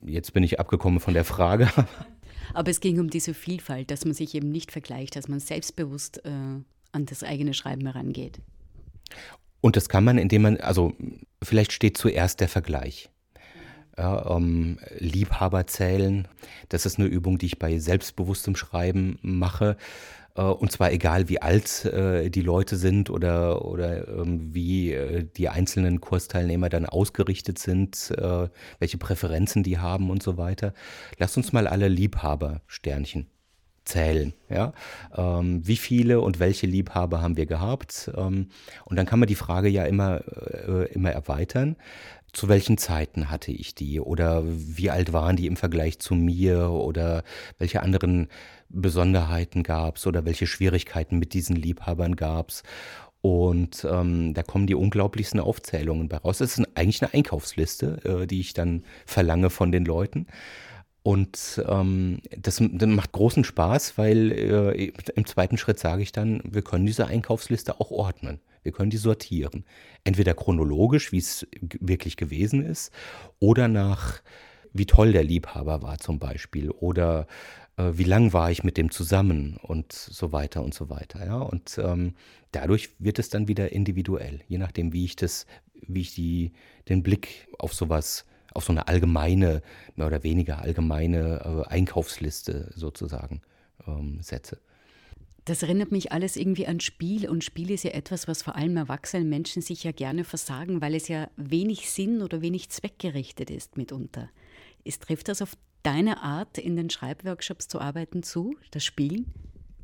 Jetzt 0.00 0.32
bin 0.32 0.42
ich 0.42 0.58
abgekommen 0.58 1.00
von 1.00 1.14
der 1.14 1.24
Frage. 1.24 1.70
Aber 2.52 2.70
es 2.70 2.80
ging 2.80 3.00
um 3.00 3.08
diese 3.08 3.32
Vielfalt, 3.32 3.90
dass 3.90 4.04
man 4.04 4.12
sich 4.12 4.34
eben 4.34 4.50
nicht 4.50 4.70
vergleicht, 4.70 5.16
dass 5.16 5.28
man 5.28 5.40
selbstbewusst 5.40 6.24
äh, 6.26 6.30
an 6.92 7.06
das 7.06 7.22
eigene 7.22 7.54
Schreiben 7.54 7.86
herangeht. 7.86 8.38
Und 9.62 9.76
das 9.76 9.88
kann 9.88 10.04
man, 10.04 10.18
indem 10.18 10.42
man, 10.42 10.58
also 10.58 10.92
vielleicht 11.42 11.72
steht 11.72 11.96
zuerst 11.96 12.40
der 12.40 12.48
Vergleich 12.48 13.10
ja, 13.96 14.36
ähm, 14.36 14.78
Liebhaber 14.98 15.66
zählen. 15.66 16.28
Das 16.68 16.86
ist 16.86 16.98
eine 16.98 17.08
Übung, 17.08 17.38
die 17.38 17.46
ich 17.46 17.58
bei 17.58 17.78
selbstbewusstem 17.78 18.56
Schreiben 18.56 19.18
mache. 19.22 19.76
Äh, 20.36 20.42
und 20.42 20.72
zwar 20.72 20.92
egal, 20.92 21.28
wie 21.28 21.40
alt 21.40 21.84
äh, 21.84 22.30
die 22.30 22.42
Leute 22.42 22.76
sind 22.76 23.10
oder, 23.10 23.64
oder 23.64 24.08
ähm, 24.08 24.54
wie 24.54 24.92
äh, 24.92 25.26
die 25.36 25.48
einzelnen 25.48 26.00
Kursteilnehmer 26.00 26.68
dann 26.68 26.86
ausgerichtet 26.86 27.58
sind, 27.58 28.12
äh, 28.16 28.48
welche 28.78 28.98
Präferenzen 28.98 29.62
die 29.62 29.78
haben 29.78 30.10
und 30.10 30.22
so 30.22 30.36
weiter. 30.36 30.74
Lasst 31.18 31.36
uns 31.36 31.52
mal 31.52 31.66
alle 31.66 31.88
Liebhaber 31.88 32.62
Sternchen 32.66 33.26
zählen. 33.84 34.32
Ja? 34.48 34.72
Ähm, 35.14 35.66
wie 35.66 35.76
viele 35.76 36.20
und 36.20 36.40
welche 36.40 36.66
Liebhaber 36.66 37.20
haben 37.20 37.36
wir 37.36 37.46
gehabt? 37.46 38.10
Ähm, 38.16 38.48
und 38.84 38.96
dann 38.96 39.06
kann 39.06 39.18
man 39.18 39.28
die 39.28 39.34
Frage 39.34 39.68
ja 39.68 39.84
immer, 39.84 40.22
äh, 40.66 40.92
immer 40.92 41.10
erweitern. 41.10 41.76
Zu 42.34 42.48
welchen 42.48 42.78
Zeiten 42.78 43.30
hatte 43.30 43.52
ich 43.52 43.76
die? 43.76 44.00
Oder 44.00 44.42
wie 44.44 44.90
alt 44.90 45.12
waren 45.12 45.36
die 45.36 45.46
im 45.46 45.56
Vergleich 45.56 46.00
zu 46.00 46.14
mir? 46.14 46.70
Oder 46.70 47.22
welche 47.58 47.80
anderen 47.82 48.28
Besonderheiten 48.68 49.62
gab 49.62 49.96
es? 49.96 50.06
Oder 50.06 50.24
welche 50.24 50.48
Schwierigkeiten 50.48 51.18
mit 51.18 51.32
diesen 51.32 51.54
Liebhabern 51.54 52.16
gab 52.16 52.50
es? 52.50 52.64
Und 53.20 53.86
ähm, 53.90 54.34
da 54.34 54.42
kommen 54.42 54.66
die 54.66 54.74
unglaublichsten 54.74 55.40
Aufzählungen 55.40 56.08
bei 56.08 56.18
raus. 56.18 56.38
Das 56.38 56.58
ist 56.58 56.68
eigentlich 56.74 57.02
eine 57.02 57.14
Einkaufsliste, 57.14 58.00
äh, 58.04 58.26
die 58.26 58.40
ich 58.40 58.52
dann 58.52 58.84
verlange 59.06 59.48
von 59.48 59.72
den 59.72 59.84
Leuten. 59.84 60.26
Und 61.04 61.62
ähm, 61.68 62.20
das, 62.36 62.60
das, 62.60 62.88
macht 62.88 63.12
großen 63.12 63.44
Spaß, 63.44 63.96
weil 63.96 64.32
äh, 64.32 64.92
im 65.14 65.24
zweiten 65.24 65.56
Schritt 65.56 65.78
sage 65.78 66.02
ich 66.02 66.12
dann, 66.12 66.42
wir 66.44 66.62
können 66.62 66.84
diese 66.84 67.06
Einkaufsliste 67.06 67.80
auch 67.80 67.90
ordnen. 67.90 68.40
Wir 68.64 68.72
können 68.72 68.90
die 68.90 68.96
sortieren. 68.96 69.64
Entweder 70.02 70.34
chronologisch, 70.34 71.12
wie 71.12 71.18
es 71.18 71.46
wirklich 71.60 72.16
gewesen 72.16 72.64
ist, 72.64 72.92
oder 73.38 73.68
nach, 73.68 74.20
wie 74.72 74.86
toll 74.86 75.12
der 75.12 75.22
Liebhaber 75.22 75.82
war 75.82 75.98
zum 75.98 76.18
Beispiel, 76.18 76.70
oder 76.70 77.28
äh, 77.76 77.92
wie 77.92 78.04
lang 78.04 78.32
war 78.32 78.50
ich 78.50 78.64
mit 78.64 78.76
dem 78.76 78.90
zusammen 78.90 79.58
und 79.62 79.92
so 79.92 80.32
weiter 80.32 80.64
und 80.64 80.74
so 80.74 80.90
weiter. 80.90 81.24
Ja? 81.24 81.36
Und 81.36 81.78
ähm, 81.78 82.14
dadurch 82.50 82.90
wird 82.98 83.20
es 83.20 83.28
dann 83.28 83.46
wieder 83.46 83.70
individuell, 83.70 84.40
je 84.48 84.58
nachdem, 84.58 84.92
wie 84.92 85.04
ich 85.04 85.14
das, 85.14 85.46
wie 85.86 86.00
ich 86.00 86.14
die, 86.14 86.52
den 86.88 87.04
Blick 87.04 87.46
auf 87.58 87.74
sowas 87.74 88.24
auf 88.54 88.64
so 88.64 88.72
eine 88.72 88.88
allgemeine, 88.88 89.62
mehr 89.96 90.06
oder 90.06 90.22
weniger 90.22 90.60
allgemeine 90.60 91.64
äh, 91.66 91.68
Einkaufsliste 91.68 92.70
sozusagen 92.74 93.42
ähm, 93.86 94.20
setze. 94.22 94.60
Das 95.44 95.62
erinnert 95.62 95.92
mich 95.92 96.10
alles 96.10 96.36
irgendwie 96.36 96.66
an 96.66 96.80
Spiel 96.80 97.28
und 97.28 97.44
Spiel 97.44 97.70
ist 97.70 97.84
ja 97.84 97.90
etwas, 97.90 98.26
was 98.26 98.42
vor 98.42 98.56
allem 98.56 98.76
erwachsene 98.78 99.24
Menschen 99.24 99.60
sich 99.60 99.84
ja 99.84 99.92
gerne 99.92 100.24
versagen, 100.24 100.80
weil 100.80 100.94
es 100.94 101.08
ja 101.08 101.28
wenig 101.36 101.90
Sinn 101.90 102.22
oder 102.22 102.40
wenig 102.40 102.70
zweckgerichtet 102.70 103.50
ist 103.50 103.76
mitunter. 103.76 104.30
Ist, 104.84 105.02
trifft 105.02 105.28
das 105.28 105.42
auf 105.42 105.56
deine 105.82 106.22
Art, 106.22 106.56
in 106.56 106.76
den 106.76 106.88
Schreibworkshops 106.88 107.68
zu 107.68 107.80
arbeiten 107.80 108.22
zu, 108.22 108.56
das 108.70 108.84
Spielen? 108.84 109.26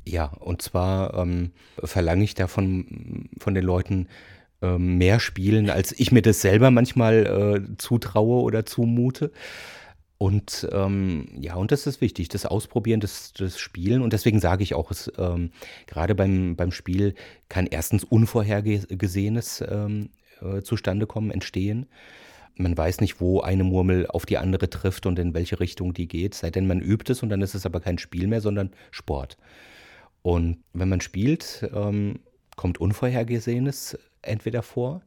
Ja, 0.07 0.25
und 0.25 0.63
zwar 0.63 1.13
ähm, 1.13 1.51
verlange 1.83 2.23
ich 2.23 2.33
davon 2.33 3.29
von 3.37 3.53
den 3.53 3.63
Leuten, 3.63 4.07
ähm, 4.63 4.97
mehr 4.97 5.19
spielen, 5.19 5.69
als 5.69 5.91
ich 5.91 6.11
mir 6.11 6.21
das 6.21 6.41
selber 6.41 6.69
manchmal 6.69 7.25
äh, 7.25 7.77
zutraue 7.77 8.41
oder 8.41 8.65
zumute. 8.65 9.31
Und 10.21 10.69
ähm, 10.71 11.29
ja, 11.39 11.55
und 11.55 11.71
das 11.71 11.87
ist 11.87 11.99
wichtig, 11.99 12.29
das 12.29 12.45
Ausprobieren, 12.45 12.99
das, 12.99 13.33
das 13.33 13.57
Spielen. 13.57 14.03
Und 14.03 14.13
deswegen 14.13 14.39
sage 14.39 14.61
ich 14.61 14.75
auch, 14.75 14.91
es 14.91 15.11
ähm, 15.17 15.49
gerade 15.87 16.13
beim, 16.13 16.55
beim 16.55 16.71
Spiel 16.71 17.15
kann 17.49 17.65
erstens 17.65 18.03
Unvorhergesehenes 18.03 19.63
ähm, 19.67 20.09
äh, 20.39 20.61
zustande 20.61 21.07
kommen, 21.07 21.31
entstehen. 21.31 21.87
Man 22.53 22.77
weiß 22.77 23.01
nicht, 23.01 23.19
wo 23.19 23.41
eine 23.41 23.63
Murmel 23.63 24.05
auf 24.05 24.27
die 24.27 24.37
andere 24.37 24.69
trifft 24.69 25.07
und 25.07 25.17
in 25.17 25.33
welche 25.33 25.59
Richtung 25.59 25.91
die 25.91 26.07
geht, 26.07 26.35
sei 26.35 26.51
denn 26.51 26.67
man 26.67 26.81
übt 26.81 27.11
es 27.11 27.23
und 27.23 27.29
dann 27.29 27.41
ist 27.41 27.55
es 27.55 27.65
aber 27.65 27.79
kein 27.79 27.97
Spiel 27.97 28.27
mehr, 28.27 28.41
sondern 28.41 28.69
Sport. 28.91 29.39
Und 30.21 30.59
wenn 30.73 30.89
man 30.89 31.01
spielt, 31.01 31.67
ähm, 31.73 32.19
kommt 32.57 32.79
Unvorhergesehenes 32.79 33.97
entweder 34.21 34.61
vor 34.61 35.01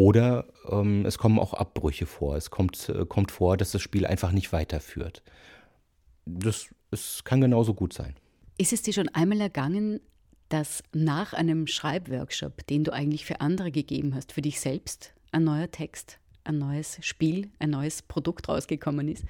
oder 0.00 0.46
ähm, 0.70 1.04
es 1.04 1.18
kommen 1.18 1.38
auch 1.38 1.52
Abbrüche 1.52 2.06
vor. 2.06 2.34
Es 2.34 2.48
kommt, 2.48 2.88
äh, 2.88 3.04
kommt 3.04 3.30
vor, 3.30 3.58
dass 3.58 3.72
das 3.72 3.82
Spiel 3.82 4.06
einfach 4.06 4.32
nicht 4.32 4.50
weiterführt. 4.50 5.22
Das, 6.24 6.68
das 6.90 7.22
kann 7.24 7.42
genauso 7.42 7.74
gut 7.74 7.92
sein. 7.92 8.14
Ist 8.56 8.72
es 8.72 8.80
dir 8.80 8.94
schon 8.94 9.10
einmal 9.10 9.42
ergangen, 9.42 10.00
dass 10.48 10.82
nach 10.94 11.34
einem 11.34 11.66
Schreibworkshop, 11.66 12.66
den 12.66 12.82
du 12.82 12.94
eigentlich 12.94 13.26
für 13.26 13.42
andere 13.42 13.70
gegeben 13.70 14.14
hast, 14.14 14.32
für 14.32 14.40
dich 14.40 14.58
selbst 14.58 15.12
ein 15.32 15.44
neuer 15.44 15.70
Text, 15.70 16.18
ein 16.44 16.56
neues 16.56 16.96
Spiel, 17.02 17.50
ein 17.58 17.68
neues 17.68 18.00
Produkt 18.00 18.48
rausgekommen 18.48 19.06
ist? 19.06 19.26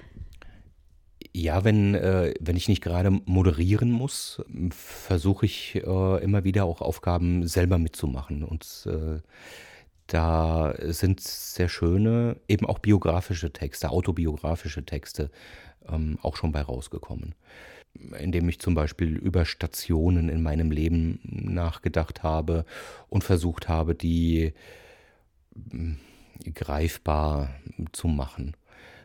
Ja, 1.33 1.65
wenn, 1.65 1.95
äh, 1.95 2.33
wenn 2.39 2.55
ich 2.55 2.69
nicht 2.69 2.81
gerade 2.81 3.11
moderieren 3.11 3.91
muss, 3.91 4.41
versuche 4.69 5.45
ich 5.45 5.75
äh, 5.75 6.23
immer 6.23 6.45
wieder 6.45 6.63
auch 6.63 6.79
Aufgaben 6.79 7.45
selber 7.45 7.77
mitzumachen. 7.77 8.45
Und 8.45 8.87
äh, 8.87 9.19
da 10.13 10.73
sind 10.79 11.21
sehr 11.21 11.69
schöne, 11.69 12.37
eben 12.47 12.65
auch 12.65 12.79
biografische 12.79 13.51
Texte, 13.51 13.89
autobiografische 13.89 14.85
Texte 14.85 15.31
ähm, 15.87 16.17
auch 16.21 16.35
schon 16.35 16.51
bei 16.51 16.61
rausgekommen. 16.61 17.35
Indem 18.17 18.47
ich 18.49 18.59
zum 18.59 18.73
Beispiel 18.73 19.17
über 19.17 19.45
Stationen 19.45 20.29
in 20.29 20.41
meinem 20.41 20.71
Leben 20.71 21.19
nachgedacht 21.23 22.23
habe 22.23 22.65
und 23.09 23.23
versucht 23.23 23.67
habe, 23.67 23.95
die 23.95 24.53
hm, 25.71 25.97
greifbar 26.53 27.49
zu 27.91 28.07
machen 28.07 28.55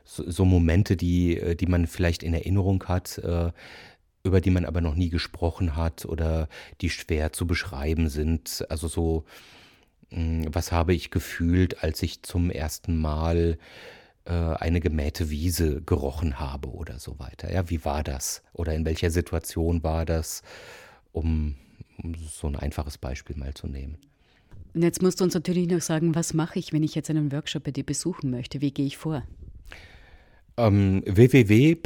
so, 0.07 0.31
so 0.31 0.45
Momente, 0.45 0.97
die, 0.97 1.57
die 1.59 1.66
man 1.66 1.87
vielleicht 1.87 2.23
in 2.23 2.33
Erinnerung 2.33 2.83
hat, 2.85 3.19
äh, 3.19 3.51
über 4.23 4.40
die 4.40 4.51
man 4.51 4.64
aber 4.64 4.81
noch 4.81 4.95
nie 4.95 5.11
gesprochen 5.11 5.77
hat 5.77 6.05
oder 6.05 6.49
die 6.81 6.90
schwer 6.90 7.33
zu 7.33 7.47
beschreiben 7.47 8.09
sind. 8.09 8.64
Also 8.69 8.88
so, 8.88 9.25
was 10.11 10.73
habe 10.73 10.95
ich 10.95 11.11
gefühlt, 11.11 11.83
als 11.83 12.03
ich 12.03 12.23
zum 12.23 12.51
ersten 12.51 12.97
Mal 12.97 13.59
äh, 14.25 14.33
eine 14.33 14.81
gemähte 14.81 15.31
Wiese 15.31 15.83
gerochen 15.83 16.38
habe 16.38 16.71
oder 16.71 16.99
so 16.99 17.19
weiter. 17.19 17.53
Ja, 17.53 17.69
wie 17.71 17.85
war 17.85 18.03
das? 18.03 18.42
Oder 18.53 18.75
in 18.75 18.85
welcher 18.85 19.11
Situation 19.11 19.83
war 19.83 20.05
das, 20.05 20.42
um, 21.12 21.57
um 22.03 22.14
so 22.14 22.47
ein 22.47 22.57
einfaches 22.57 22.99
Beispiel 22.99 23.37
mal 23.37 23.55
zu 23.55 23.66
nehmen. 23.66 23.99
Und 24.75 24.83
jetzt 24.83 25.03
musst 25.03 25.21
du 25.21 25.25
uns 25.25 25.35
natürlich 25.35 25.69
noch 25.69 25.81
sagen, 25.81 26.14
was 26.14 26.35
mache 26.35 26.59
ich, 26.59 26.73
wenn 26.73 26.83
ich 26.83 26.95
jetzt 26.95 27.11
einen 27.11 27.33
Workshop 27.33 27.64
bei 27.64 27.71
dir 27.71 27.85
besuchen 27.85 28.31
möchte? 28.31 28.61
Wie 28.61 28.73
gehe 28.73 28.87
ich 28.87 28.97
vor? 28.97 29.23
ähm, 30.57 31.03
www.kraus.de. 31.07 31.81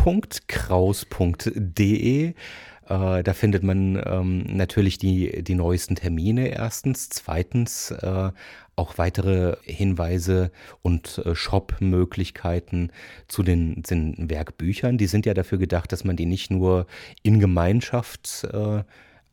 Äh, 2.90 3.22
da 3.22 3.32
findet 3.32 3.62
man 3.62 4.02
ähm, 4.04 4.42
natürlich 4.48 4.98
die, 4.98 5.42
die 5.44 5.54
neuesten 5.54 5.94
Termine 5.94 6.48
erstens. 6.48 7.08
Zweitens 7.08 7.92
äh, 7.92 8.30
auch 8.74 8.98
weitere 8.98 9.56
Hinweise 9.62 10.50
und 10.82 11.18
äh, 11.24 11.34
Shop-Möglichkeiten 11.34 12.90
zu 13.28 13.42
den, 13.42 13.82
den 13.82 14.28
Werkbüchern. 14.28 14.98
Die 14.98 15.06
sind 15.06 15.24
ja 15.24 15.34
dafür 15.34 15.58
gedacht, 15.58 15.92
dass 15.92 16.04
man 16.04 16.16
die 16.16 16.26
nicht 16.26 16.50
nur 16.50 16.86
in 17.22 17.38
Gemeinschaft 17.38 18.48
äh, 18.52 18.82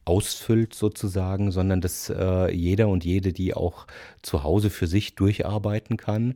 ausfüllt 0.05 0.73
sozusagen, 0.73 1.51
sondern 1.51 1.81
dass 1.81 2.09
äh, 2.09 2.53
jeder 2.53 2.87
und 2.87 3.03
jede 3.03 3.33
die 3.33 3.55
auch 3.55 3.87
zu 4.21 4.43
Hause 4.43 4.69
für 4.69 4.87
sich 4.87 5.15
durcharbeiten 5.15 5.97
kann. 5.97 6.35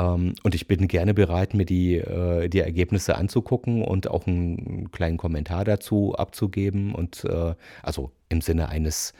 Ähm, 0.00 0.34
und 0.42 0.54
ich 0.54 0.66
bin 0.66 0.88
gerne 0.88 1.14
bereit, 1.14 1.54
mir 1.54 1.66
die, 1.66 1.96
äh, 1.96 2.48
die 2.48 2.60
Ergebnisse 2.60 3.16
anzugucken 3.16 3.82
und 3.82 4.08
auch 4.08 4.26
einen 4.26 4.90
kleinen 4.90 5.16
Kommentar 5.16 5.64
dazu 5.64 6.14
abzugeben. 6.16 6.94
Und 6.94 7.24
äh, 7.24 7.54
also 7.82 8.10
im 8.28 8.40
Sinne 8.40 8.68
eines 8.68 9.12